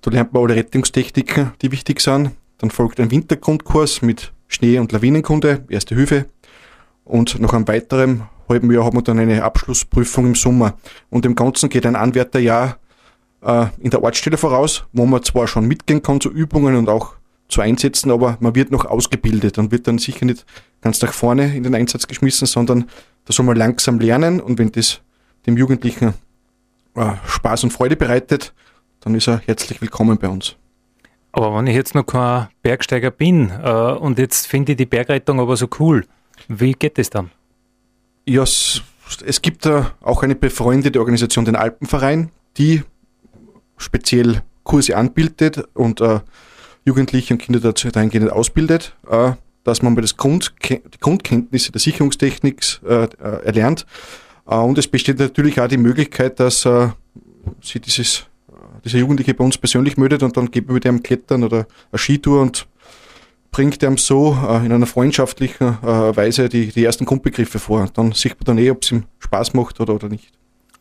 [0.00, 2.32] Da lernt man alle Rettungstechniken, die wichtig sind.
[2.58, 6.26] Dann folgt ein Wintergrundkurs mit Schnee- und Lawinenkunde, Erste Hilfe.
[7.04, 10.74] Und nach einem weiteren halben Jahr haben wir dann eine Abschlussprüfung im Sommer.
[11.10, 12.78] Und im Ganzen geht ein Anwärterjahr
[13.42, 17.14] äh, in der Ortsstelle voraus, wo man zwar schon mitgehen kann zu Übungen und auch
[17.48, 20.46] zu Einsätzen, aber man wird noch ausgebildet und wird dann sicher nicht
[20.80, 22.86] ganz nach vorne in den Einsatz geschmissen, sondern
[23.26, 25.00] da soll man langsam lernen und wenn das
[25.46, 26.14] dem Jugendlichen
[26.94, 28.54] äh, Spaß und Freude bereitet,
[29.00, 30.56] dann ist er herzlich willkommen bei uns.
[31.32, 35.40] Aber wenn ich jetzt noch kein Bergsteiger bin äh, und jetzt finde ich die Bergrettung
[35.40, 36.04] aber so cool,
[36.48, 37.30] wie geht das dann?
[38.26, 38.82] Ja, es,
[39.24, 42.82] es gibt äh, auch eine befreundete Organisation, den Alpenverein, die
[43.78, 46.20] speziell Kurse anbietet und äh,
[46.84, 49.32] Jugendliche und Kinder dazu dahingehend ausbildet, äh,
[49.64, 53.86] dass man mal das Grund, die Grundkenntnisse der Sicherungstechnik äh, äh, erlernt.
[54.46, 56.68] Äh, und es besteht natürlich auch die Möglichkeit, dass
[57.60, 58.26] sie dieses
[58.84, 62.40] dieser Jugendliche bei uns persönlich meldet und dann geben wir dem Klettern oder eine Skitour
[62.40, 62.66] und
[63.50, 67.82] bringt ihm so äh, in einer freundschaftlichen äh, Weise die, die ersten Grundbegriffe vor.
[67.82, 70.32] Und dann sieht man dann eh, ob es ihm Spaß macht oder, oder nicht.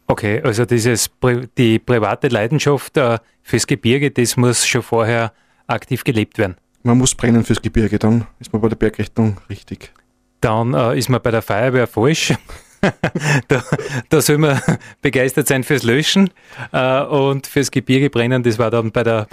[0.08, 1.10] Okay, also dieses
[1.58, 5.34] die private Leidenschaft äh, fürs Gebirge, das muss schon vorher
[5.68, 6.56] aktiv gelebt werden.
[6.84, 9.94] Man muss brennen fürs Gebirge, dann ist man bei der Bergrichtung richtig.
[10.42, 12.34] Dann äh, ist man bei der Feuerwehr falsch.
[13.48, 13.64] da,
[14.10, 14.60] da soll man
[15.02, 16.30] begeistert sein fürs Löschen
[16.72, 19.28] äh, und fürs Gebirge brennen, das war dann bei der.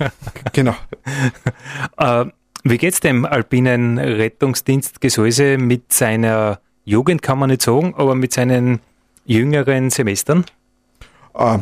[0.52, 0.74] genau.
[1.96, 2.26] Äh,
[2.64, 8.32] wie geht's dem alpinen Rettungsdienst Gesäuse mit seiner Jugend, kann man nicht sagen, aber mit
[8.32, 8.80] seinen
[9.24, 10.44] jüngeren Semestern?
[11.34, 11.58] Äh,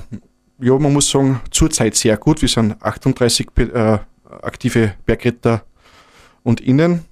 [0.61, 2.43] ja, man muss sagen, zurzeit sehr gut.
[2.43, 3.99] Wir sind 38 äh,
[4.43, 5.65] aktive Bergretter
[6.43, 7.05] und Innen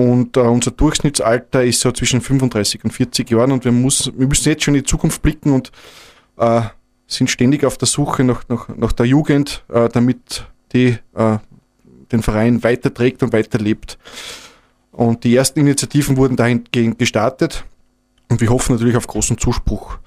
[0.00, 4.26] und äh, unser Durchschnittsalter ist so zwischen 35 und 40 Jahren und wir, muss, wir
[4.26, 5.70] müssen jetzt schon in die Zukunft blicken und
[6.38, 6.62] äh,
[7.06, 11.38] sind ständig auf der Suche nach, nach, nach der Jugend, äh, damit die äh,
[12.12, 13.98] den Verein weiterträgt und weiterlebt.
[14.90, 17.64] Und die ersten Initiativen wurden dahingehend gestartet
[18.30, 19.98] und wir hoffen natürlich auf großen Zuspruch.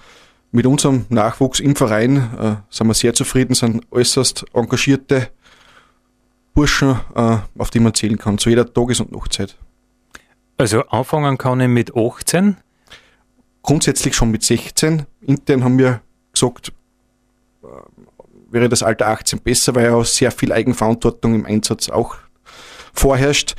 [0.52, 5.30] Mit unserem Nachwuchs im Verein äh, sind wir sehr zufrieden, sind äußerst engagierte
[6.56, 9.56] Burschen, äh, auf die man zählen kann, zu jeder Tages- und Nachtzeit.
[10.58, 12.58] Also anfangen kann ich mit 18?
[13.62, 15.06] Grundsätzlich schon mit 16.
[15.22, 16.72] Intern haben wir gesagt,
[17.64, 17.68] äh,
[18.52, 22.16] wäre das Alter 18 besser, weil ja auch sehr viel Eigenverantwortung im Einsatz auch
[22.94, 23.56] vorherrscht.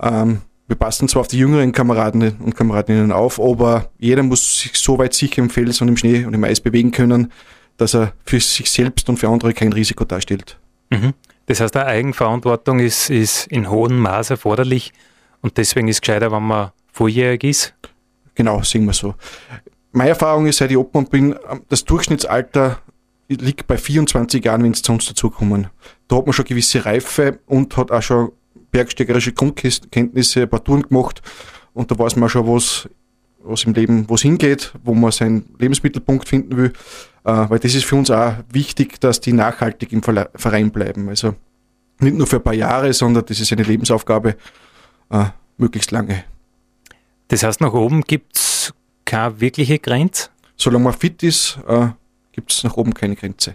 [0.00, 4.78] Ähm, wir passen zwar auf die jüngeren Kameraden und Kameradinnen auf, aber jeder muss sich
[4.78, 7.32] so weit sicher im Fels und im Schnee und im Eis bewegen können,
[7.76, 10.58] dass er für sich selbst und für andere kein Risiko darstellt.
[10.90, 11.12] Mhm.
[11.46, 14.92] Das heißt, eine Eigenverantwortung ist, ist in hohem Maß erforderlich
[15.42, 17.74] und deswegen ist es gescheiter, wenn man volljährig ist.
[18.34, 19.14] Genau, sehen wir so.
[19.92, 21.34] Meine Erfahrung ist, seit ich Obmann bin,
[21.68, 22.78] das Durchschnittsalter
[23.28, 25.68] liegt bei 24 Jahren, wenn es zu uns dazukommen.
[26.08, 28.32] Da hat man schon gewisse Reife und hat auch schon
[28.70, 31.22] bergsteigerische Grundkenntnisse, ein paar Touren gemacht
[31.72, 32.88] und da weiß man schon, was,
[33.42, 36.72] was im Leben, wo es hingeht, wo man seinen Lebensmittelpunkt finden will,
[37.24, 41.08] äh, weil das ist für uns auch wichtig, dass die nachhaltig im Verein bleiben.
[41.08, 41.34] Also
[42.00, 44.36] nicht nur für ein paar Jahre, sondern das ist eine Lebensaufgabe,
[45.10, 45.26] äh,
[45.58, 46.24] möglichst lange.
[47.28, 50.30] Das heißt, nach oben gibt es keine wirkliche Grenze?
[50.56, 51.88] Solange man fit ist, äh,
[52.32, 53.54] gibt es nach oben keine Grenze.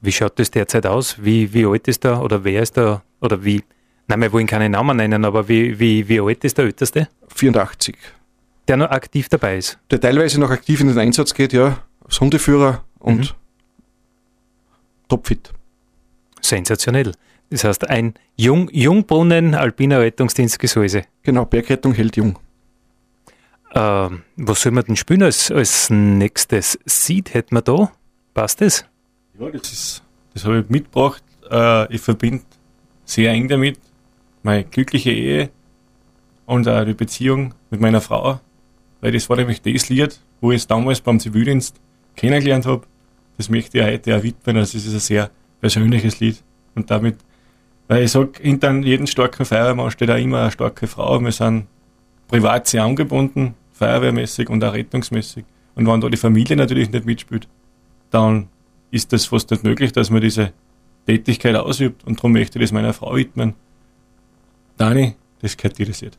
[0.00, 1.16] Wie schaut das derzeit aus?
[1.22, 3.62] Wie, wie alt ist da oder wer ist da oder wie?
[4.06, 7.08] Nein, wir wollen keine Namen nennen, aber wie, wie, wie alt ist der Älteste?
[7.28, 7.96] 84.
[8.68, 9.78] Der noch aktiv dabei ist?
[9.90, 11.78] Der teilweise noch aktiv in den Einsatz geht, ja.
[12.04, 13.36] Als Hundeführer und mhm.
[15.08, 15.52] topfit.
[16.42, 17.12] Sensationell.
[17.50, 21.02] Das heißt, ein Jung, Jungbrunnen Alpiner Rettungsdienst Gesäuse.
[21.22, 22.38] Genau, Bergrettung hält jung.
[23.74, 26.78] Ähm, was soll man denn spielen als, als nächstes?
[26.84, 27.92] Seed hätten wir da?
[28.32, 28.84] Passt das?
[29.38, 30.02] Ja, das ist,
[30.32, 31.22] das habe ich mitgebracht.
[31.50, 32.44] Äh, ich verbinde
[33.04, 33.78] sehr eng damit
[34.42, 35.50] meine glückliche Ehe
[36.46, 38.40] und auch die Beziehung mit meiner Frau,
[39.00, 41.80] weil das war nämlich das Lied, wo ich es damals beim Zivildienst
[42.14, 42.86] kennengelernt habe.
[43.38, 45.30] Das möchte ich heute auch widmen, also es ist ein sehr
[45.60, 46.42] persönliches Lied
[46.74, 47.16] und damit,
[47.88, 51.20] weil ich sage, hinter jedem starken Feuerwehrmann steht auch immer eine starke Frau.
[51.20, 51.66] Wir sind
[52.28, 55.44] privat sehr angebunden, feuerwehrmäßig und auch rettungsmäßig.
[55.74, 57.48] Und wenn da die Familie natürlich nicht mitspielt,
[58.10, 58.48] dann
[58.90, 60.52] ist das fast nicht möglich, dass man diese
[61.06, 62.04] Tätigkeit ausübt.
[62.04, 63.54] Und darum möchte ich das meiner Frau widmen.
[64.76, 66.18] Dani, das gehört dir das jetzt.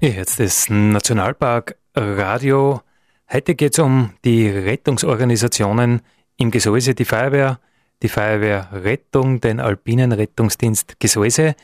[0.00, 2.82] Jetzt ist Nationalpark Radio
[3.30, 6.00] Heute geht es um die Rettungsorganisationen
[6.38, 7.58] im Gesäuse, die Feuerwehr,
[8.02, 11.56] die Feuerwehrrettung, den Alpinen Rettungsdienst Gesäuse.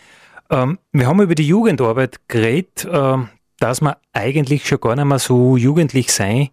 [0.51, 3.17] Ähm, wir haben über die Jugendarbeit geredet, äh,
[3.61, 6.49] dass man eigentlich schon gar nicht mehr so jugendlich sein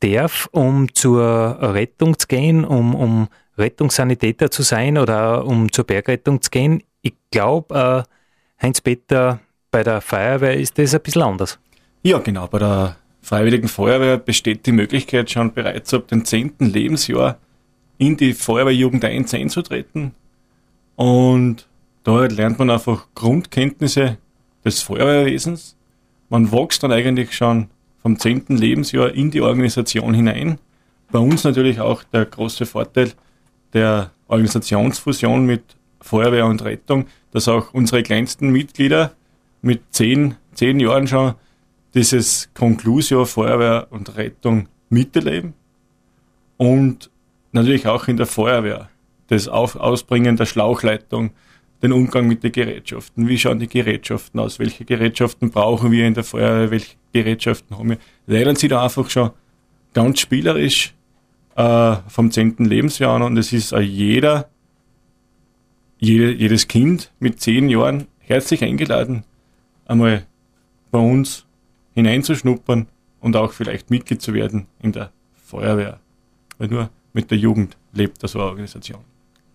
[0.00, 3.28] darf, um zur Rettung zu gehen, um, um
[3.58, 6.84] Rettungssanitäter zu sein oder um zur Bergrettung zu gehen.
[7.02, 11.58] Ich glaube, äh, Heinz-Peter, bei der Feuerwehr ist das ein bisschen anders.
[12.02, 12.46] Ja, genau.
[12.46, 16.54] Bei der Freiwilligen Feuerwehr besteht die Möglichkeit schon bereits ab dem 10.
[16.60, 17.38] Lebensjahr
[17.98, 20.14] in die Feuerwehrjugend 1 einzutreten.
[20.96, 21.66] Und
[22.04, 24.16] dort lernt man einfach Grundkenntnisse
[24.64, 25.76] des Feuerwehrwesens.
[26.28, 27.68] Man wächst dann eigentlich schon
[28.00, 28.46] vom 10.
[28.48, 30.58] Lebensjahr in die Organisation hinein.
[31.10, 33.12] Bei uns natürlich auch der große Vorteil
[33.72, 39.12] der Organisationsfusion mit Feuerwehr und Rettung, dass auch unsere kleinsten Mitglieder
[39.62, 41.34] mit zehn, zehn Jahren schon
[41.94, 45.54] dieses Conclusio Feuerwehr und Rettung miterleben
[46.56, 47.10] und
[47.52, 48.88] natürlich auch in der Feuerwehr
[49.28, 51.30] das Auf Ausbringen der Schlauchleitung,
[51.82, 53.28] den Umgang mit den Gerätschaften.
[53.28, 54.58] Wie schauen die Gerätschaften aus?
[54.58, 56.70] Welche Gerätschaften brauchen wir in der Feuerwehr?
[56.70, 57.98] Welche Gerätschaften haben wir?
[58.26, 59.30] Lernen sie da einfach schon
[59.94, 60.94] ganz spielerisch
[61.56, 62.56] äh, vom 10.
[62.58, 64.48] Lebensjahr an und es ist auch jeder,
[65.98, 69.24] jede, jedes Kind mit 10 Jahren herzlich eingeladen,
[69.88, 70.26] einmal
[70.90, 71.44] bei uns
[71.94, 72.86] hineinzuschnuppern
[73.20, 75.98] und auch vielleicht Mitglied zu werden in der Feuerwehr.
[76.58, 79.00] Weil nur mit der Jugend lebt so eine Organisation.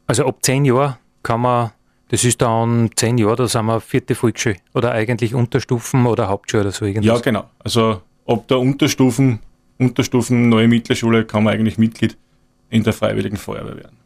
[0.08, 1.72] Also ab zehn Jahren kann man,
[2.10, 6.64] das ist dann zehn Jahre, da sind wir vierte Volksschule oder eigentlich Unterstufen oder Hauptschule
[6.64, 7.06] oder so irgendwas.
[7.06, 7.50] Ja, genau.
[7.60, 9.40] Also ab der Unterstufen,
[9.78, 12.18] Unterstufen, neue Mittelschule kann man eigentlich Mitglied
[12.70, 13.98] in der Freiwilligen Feuerwehr werden.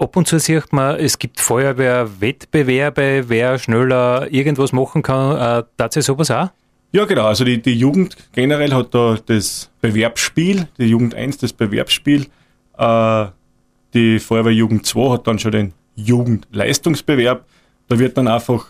[0.00, 5.60] Ab und zu sieht man, es gibt Feuerwehrwettbewerbe, wer schneller irgendwas machen kann.
[5.60, 6.48] Äh, dazu sowas auch?
[6.92, 7.26] Ja, genau.
[7.26, 12.28] Also die, die Jugend generell hat da das Bewerbsspiel, die Jugend 1 das Bewerbsspiel.
[12.78, 13.26] Äh,
[13.92, 17.44] die Feuerwehr Jugend 2 hat dann schon den Jugendleistungsbewerb.
[17.88, 18.68] Da wird dann einfach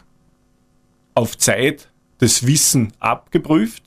[1.14, 3.84] auf Zeit das Wissen abgeprüft.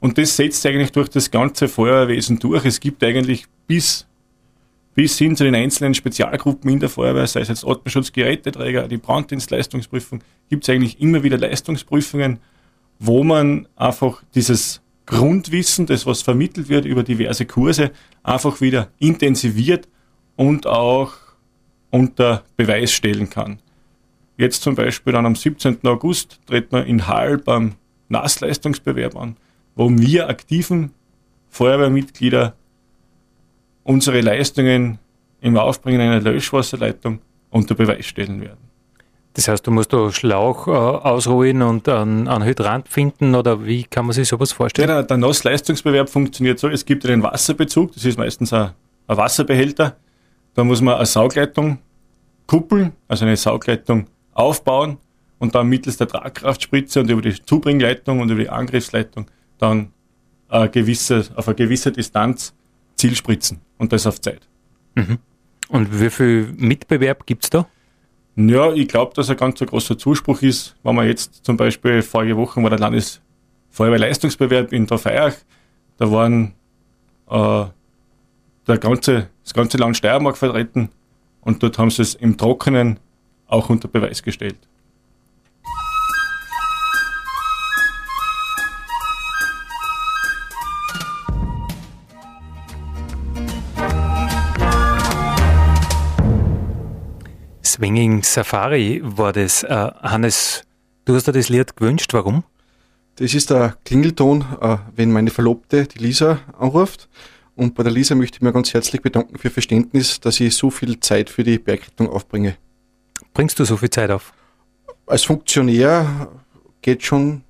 [0.00, 2.64] Und das setzt eigentlich durch das ganze Feuerwehrwesen durch.
[2.64, 4.07] Es gibt eigentlich bis,
[4.98, 8.96] bis hin zu den einzelnen Spezialgruppen in der Feuerwehr, sei es jetzt Atemschutz, Geräteträger, die
[8.96, 12.40] Branddienstleistungsprüfung, gibt es eigentlich immer wieder Leistungsprüfungen
[12.98, 17.92] wo man einfach dieses Grundwissen, das was vermittelt wird über diverse Kurse,
[18.24, 19.88] einfach wieder intensiviert
[20.34, 21.12] und auch
[21.90, 23.60] unter Beweis stellen kann.
[24.36, 25.78] Jetzt zum Beispiel dann am 17.
[25.84, 27.76] August treten wir in Hall beim
[28.08, 29.36] NAS-Leistungsbewerb an,
[29.76, 30.90] wo wir aktiven
[31.50, 32.54] Feuerwehrmitglieder
[33.88, 34.98] unsere Leistungen
[35.40, 37.20] im Aufbringen einer Löschwasserleitung
[37.50, 38.68] unter Beweis stellen werden.
[39.32, 43.84] Das heißt, du musst da Schlauch äh, ausrollen und einen, einen Hydrant finden oder wie
[43.84, 44.88] kann man sich sowas vorstellen?
[44.90, 48.72] Ja, der, der Nassleistungsbewerb funktioniert so, es gibt einen Wasserbezug, das ist meistens ein,
[49.06, 49.96] ein Wasserbehälter.
[50.54, 51.78] Da muss man eine Saugleitung
[52.46, 54.98] kuppeln, also eine Saugleitung aufbauen
[55.38, 59.26] und dann mittels der Tragkraftspritze und über die Zubringleitung und über die Angriffsleitung
[59.56, 59.92] dann
[60.48, 62.52] eine gewisse, auf eine gewisse Distanz
[62.98, 64.46] Zielspritzen und das auf Zeit.
[64.94, 65.18] Mhm.
[65.68, 67.66] Und wie viel Mitbewerb gibt es da?
[68.36, 72.36] Ja, ich glaube, dass ein ganz großer Zuspruch ist, wenn man jetzt zum Beispiel vorige
[72.36, 75.34] Woche war der Landesfeuerwehrleistungsbewerb in Trofeiach,
[75.96, 76.54] da waren
[77.28, 77.64] äh,
[78.66, 80.90] der ganze, das ganze Land Steiermark vertreten
[81.40, 83.00] und dort haben sie es im Trockenen
[83.48, 84.58] auch unter Beweis gestellt.
[97.78, 99.62] Swinging Safari war das.
[99.62, 100.64] Äh, Hannes,
[101.04, 102.42] du hast dir das Lied gewünscht, warum?
[103.14, 107.08] Das ist der Klingelton, äh, wenn meine Verlobte, die Lisa, anruft.
[107.54, 110.70] Und bei der Lisa möchte ich mir ganz herzlich bedanken für Verständnis, dass ich so
[110.70, 112.56] viel Zeit für die Bergrettung aufbringe.
[113.32, 114.32] Bringst du so viel Zeit auf?
[115.06, 116.32] Als Funktionär
[116.82, 117.42] geht schon,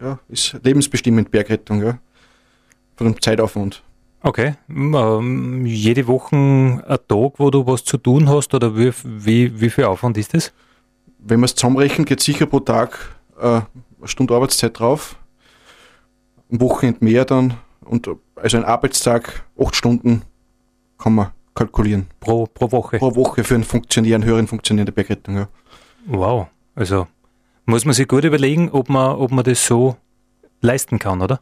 [0.00, 1.98] ja, ist lebensbestimmend Bergrettung, ja.
[2.96, 3.82] Von dem Zeitaufwand.
[4.22, 4.54] Okay.
[4.68, 9.70] Ähm, jede Woche ein Tag, wo du was zu tun hast, oder wie, wie, wie
[9.70, 10.52] viel Aufwand ist das?
[11.18, 13.64] Wenn man es zusammenrechnet, geht sicher pro Tag äh, eine
[14.04, 15.16] Stunde Arbeitszeit drauf.
[16.50, 17.54] Am Wochenende mehr dann.
[17.84, 20.22] Und also ein Arbeitstag, acht Stunden
[20.98, 22.06] kann man kalkulieren.
[22.20, 22.98] Pro, pro Woche?
[22.98, 25.48] Pro Woche für einen Funktionär, einen höheren Funktionär der Bergrettung, ja.
[26.06, 26.48] Wow.
[26.74, 27.06] Also
[27.64, 29.96] muss man sich gut überlegen, ob man, ob man das so
[30.60, 31.40] leisten kann, oder?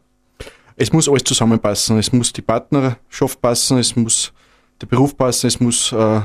[0.75, 1.97] Es muss alles zusammenpassen.
[1.97, 4.33] Es muss die Partnerschaft passen, es muss
[4.81, 6.21] der Beruf passen, es muss äh,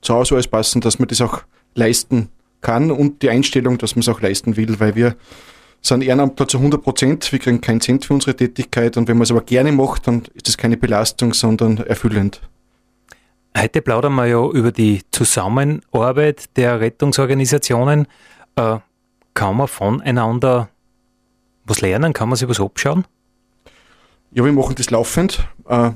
[0.00, 1.42] zu Hause alles passen, dass man das auch
[1.74, 2.28] leisten
[2.60, 5.16] kann und die Einstellung, dass man es auch leisten will, weil wir
[5.80, 9.24] sind Ehrenamtler zu 100 Prozent, wir kriegen keinen Cent für unsere Tätigkeit und wenn man
[9.24, 12.40] es aber gerne macht, dann ist das keine Belastung, sondern erfüllend.
[13.56, 18.06] Heute plaudern wir ja über die Zusammenarbeit der Rettungsorganisationen.
[18.56, 18.78] Äh,
[19.34, 20.68] kann man voneinander
[21.64, 22.12] was lernen?
[22.12, 23.04] Kann man sich was abschauen?
[24.34, 25.46] Ja, wir machen das laufend.
[25.68, 25.90] Äh,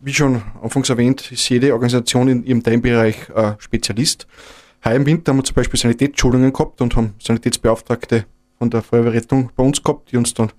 [0.00, 4.26] wie schon anfangs erwähnt, ist jede Organisation in ihrem Teilbereich äh, Spezialist.
[4.84, 8.24] Heuer im Winter haben wir zum Beispiel Sanitätsschulungen gehabt und haben Sanitätsbeauftragte
[8.58, 10.50] von der Feuerwehrrettung bei uns gehabt, die uns dann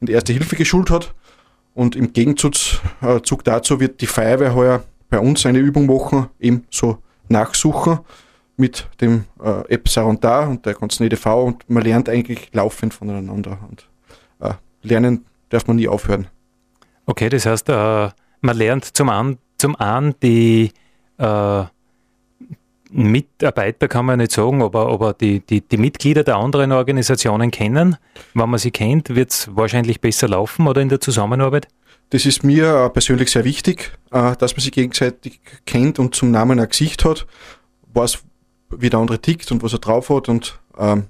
[0.00, 1.14] in die Erste Hilfe geschult hat.
[1.74, 2.54] Und im Gegenzug
[3.02, 6.96] äh, dazu wird die Feuerwehr heuer bei uns eine Übung machen, eben so
[7.28, 7.98] nachsuchen
[8.56, 13.58] mit dem äh, App Sarandar und der ganzen EDV und man lernt eigentlich laufend voneinander
[13.68, 13.86] und
[14.40, 16.28] äh, lernen darf man nie aufhören.
[17.10, 18.08] Okay, das heißt, äh,
[18.40, 20.70] man lernt zum einen, zum einen die
[21.18, 21.64] äh,
[22.92, 27.96] Mitarbeiter, kann man nicht sagen, aber, aber die, die, die Mitglieder der anderen Organisationen kennen.
[28.34, 31.66] Wenn man sie kennt, wird es wahrscheinlich besser laufen oder in der Zusammenarbeit?
[32.10, 36.60] Das ist mir äh, persönlich sehr wichtig, dass man sich gegenseitig kennt und zum Namen
[36.60, 37.26] ein Gesicht hat,
[37.92, 38.20] weiß,
[38.70, 41.08] wie der andere tickt und was er drauf hat und ähm,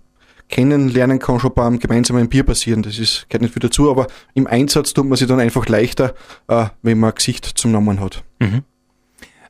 [0.50, 2.82] kennenlernen kann schon beim gemeinsamen Bier passieren.
[2.82, 6.14] Das ist, gehört nicht viel dazu, aber im Einsatz tut man sich dann einfach leichter,
[6.48, 8.24] äh, wenn man ein Gesicht zum Namen hat.
[8.40, 8.62] Mhm.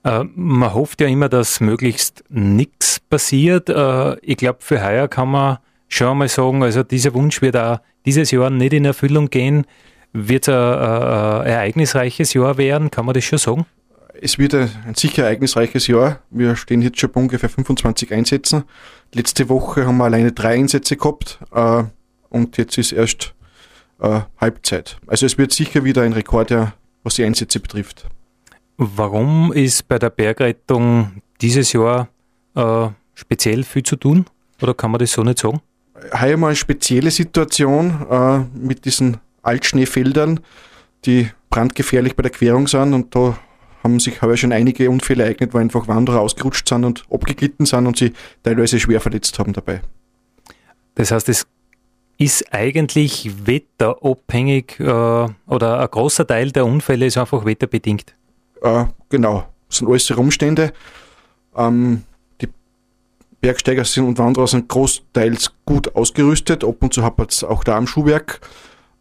[0.04, 3.68] Äh, man hofft ja immer, dass möglichst nichts passiert.
[3.68, 7.80] Äh, ich glaube, für heuer kann man schon einmal sagen, also dieser Wunsch wird auch
[8.06, 9.66] dieses Jahr nicht in Erfüllung gehen.
[10.12, 12.90] Wird es ein, ein ereignisreiches Jahr werden?
[12.90, 13.66] Kann man das schon sagen?
[14.22, 16.20] Es wird ein, sicher ereignisreiches Jahr.
[16.28, 18.64] Wir stehen jetzt schon bei ungefähr 25 Einsätzen.
[19.14, 21.84] Letzte Woche haben wir alleine drei Einsätze gehabt äh,
[22.28, 23.34] und jetzt ist erst
[23.98, 24.98] äh, Halbzeit.
[25.06, 28.08] Also es wird sicher wieder ein Rekord, ja, was die Einsätze betrifft.
[28.76, 32.08] Warum ist bei der Bergrettung dieses Jahr
[32.56, 34.26] äh, speziell viel zu tun?
[34.60, 35.62] Oder kann man das so nicht sagen?
[36.20, 40.40] Heuer mal eine spezielle Situation äh, mit diesen Altschneefeldern,
[41.06, 43.38] die brandgefährlich bei der Querung sind und da
[43.82, 47.86] haben sich heuer schon einige Unfälle ereignet, wo einfach Wanderer ausgerutscht sind und abgeglitten sind
[47.86, 48.12] und sie
[48.42, 49.80] teilweise schwer verletzt haben dabei.
[50.94, 51.46] Das heißt, es
[52.18, 58.14] ist eigentlich wetterabhängig äh, oder ein großer Teil der Unfälle ist einfach wetterbedingt.
[58.60, 60.72] Äh, genau, das sind äußere Umstände.
[61.56, 62.02] Ähm,
[62.42, 62.48] die
[63.40, 66.62] Bergsteiger sind und Wanderer sind großteils gut ausgerüstet.
[66.62, 68.40] Ab und zu hat es auch da am Schuhwerk.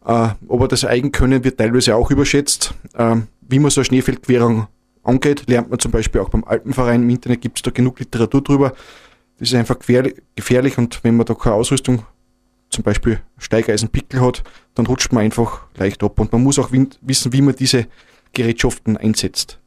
[0.06, 2.72] Äh, aber das Eigenkönnen wird teilweise auch überschätzt.
[2.96, 4.66] Ähm, wie man so eine Schneefeldquerung
[5.02, 7.02] angeht, lernt man zum Beispiel auch beim Alpenverein.
[7.02, 8.72] Im Internet gibt es da genug Literatur drüber.
[9.38, 12.04] Das ist einfach gefährlich und wenn man da keine Ausrüstung,
[12.68, 14.44] zum Beispiel Steigeisenpickel hat,
[14.74, 16.20] dann rutscht man einfach leicht ab.
[16.20, 17.86] Und man muss auch wissen, wie man diese
[18.32, 19.58] Gerätschaften einsetzt.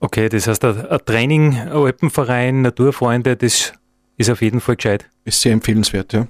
[0.00, 3.72] Okay, das heißt, ein Training, Alpenverein, Naturfreunde, das
[4.18, 5.08] ist auf jeden Fall gescheit.
[5.24, 6.26] Ist sehr empfehlenswert, ja.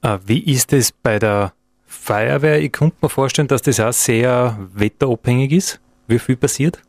[0.00, 1.52] Äh, wie ist es bei der
[1.92, 2.60] Feuerwehr?
[2.60, 5.80] Ich könnte mir vorstellen, dass das auch sehr wetterabhängig ist.
[6.08, 6.82] Wie viel passiert?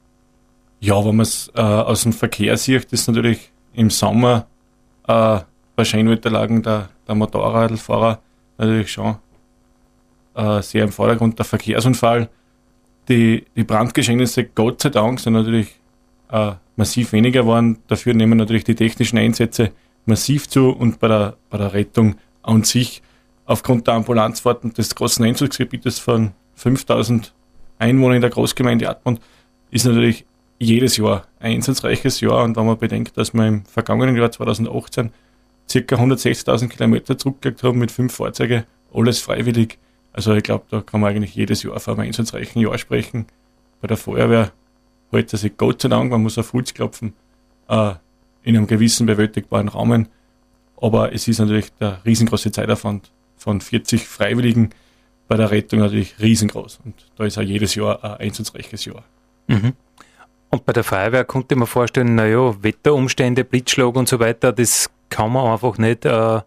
[0.80, 4.47] Ja, wenn man es äh, aus dem Verkehr sieht, ist natürlich im Sommer
[5.08, 5.39] äh,
[5.76, 8.20] bei Scheinwetterlagen der, der Motorradfahrer
[8.58, 9.16] natürlich schon
[10.36, 12.30] äh, sehr im Vordergrund der Verkehrsunfall.
[13.08, 15.80] Die, die Brandgeschehnisse, Gott sei Dank, sind natürlich
[16.32, 17.80] äh, massiv weniger geworden.
[17.88, 19.72] Dafür nehmen natürlich die technischen Einsätze
[20.06, 23.01] massiv zu und bei der, bei der Rettung an sich
[23.46, 27.34] aufgrund der Ambulanzfahrten des großen Einzugsgebietes von 5000
[27.80, 29.20] Einwohnern in der Großgemeinde Admont
[29.72, 30.26] ist natürlich
[30.60, 35.12] jedes Jahr ein einsatzreiches Jahr und wenn man bedenkt, dass wir im vergangenen Jahr 2018
[35.70, 38.64] circa 160.000 Kilometer zurückgelegt haben mit fünf Fahrzeugen,
[38.94, 39.80] alles freiwillig.
[40.14, 43.26] Also ich glaube, da kann man eigentlich jedes Jahr von einem einsatzreichen Jahr sprechen.
[43.82, 44.52] Bei der Feuerwehr
[45.12, 47.14] hält er sich Gott sei Dank, man muss auf Holz klopfen,
[47.68, 47.94] äh,
[48.44, 50.10] in einem gewissen bewältigbaren Rahmen.
[50.78, 53.12] Aber es ist natürlich der riesengroße Zeitaufwand
[53.44, 54.70] von 40 Freiwilligen
[55.28, 56.80] bei der Rettung natürlich riesengroß.
[56.86, 59.04] Und da ist auch jedes Jahr ein einsatzreiches Jahr.
[59.48, 59.74] Mhm.
[60.50, 65.34] Und bei der Feuerwehr konnte man vorstellen, naja, Wetterumstände, Blitzschlag und so weiter, das kann
[65.34, 66.39] man einfach nicht äh,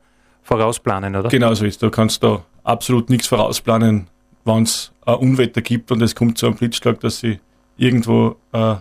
[0.42, 1.28] vorausplanen, oder?
[1.28, 1.82] Genau so ist.
[1.82, 4.08] Du kannst da absolut nichts vorausplanen,
[4.44, 7.40] wenn es ein Unwetter gibt und es kommt zu einem Blitzschlag, dass sie
[7.76, 8.76] irgendwo äh,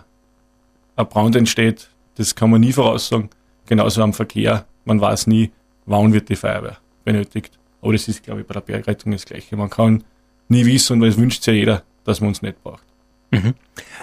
[0.96, 1.90] ein Brand entsteht.
[2.14, 3.28] Das kann man nie voraussagen.
[3.66, 4.64] Genauso am Verkehr.
[4.86, 5.50] Man weiß nie,
[5.84, 7.58] wann wird die Feuerwehr benötigt.
[7.82, 9.56] Aber das ist, glaube ich, bei der Bergrettung das Gleiche.
[9.56, 10.04] Man kann
[10.48, 12.82] nie wissen, weil es wünscht sich ja jeder, dass man uns nicht braucht.
[13.30, 13.54] Mhm.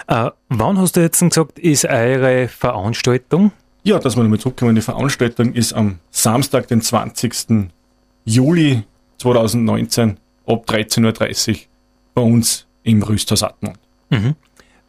[0.06, 3.52] Äh, wann hast du jetzt gesagt, ist eure Veranstaltung?
[3.82, 4.74] Ja, dass wir nochmal zurückkommen.
[4.74, 7.70] Die Veranstaltung ist am Samstag, den 20.
[8.24, 8.82] Juli
[9.18, 11.56] 2019 ab 13.30 Uhr
[12.14, 13.78] bei uns im Rüsthaus Atmund.
[14.10, 14.34] Mhm.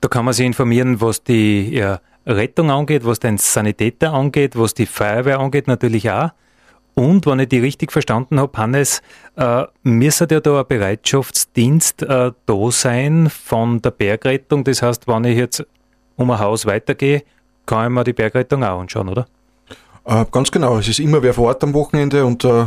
[0.02, 4.74] Da kann man sich informieren, was die ja, Rettung angeht, was den Sanitäter angeht, was
[4.74, 6.32] die Feuerwehr angeht, natürlich auch.
[6.96, 9.02] Und wenn ich die richtig verstanden habe, Hannes,
[9.36, 14.64] äh, müsste ja da ein Bereitschaftsdienst äh, da sein von der Bergrettung.
[14.64, 15.66] Das heißt, wenn ich jetzt
[16.16, 17.24] um ein Haus weitergehe,
[17.66, 19.28] kann ich mir die Bergrettung auch anschauen, oder?
[20.06, 20.78] Äh, ganz genau.
[20.78, 22.66] Es ist immer wer vor Ort am Wochenende und äh,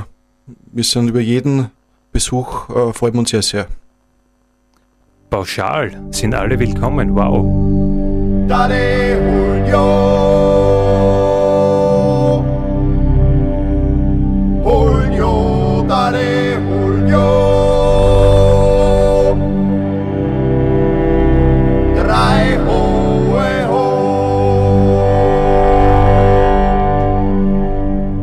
[0.73, 1.71] wir sind über jeden
[2.13, 3.67] Besuch, äh, freuen wir uns sehr, sehr.
[5.31, 7.15] Pauschal sind alle willkommen.
[7.15, 7.45] Wow.
[8.49, 9.49] Julio.
[9.69, 10.28] Julio,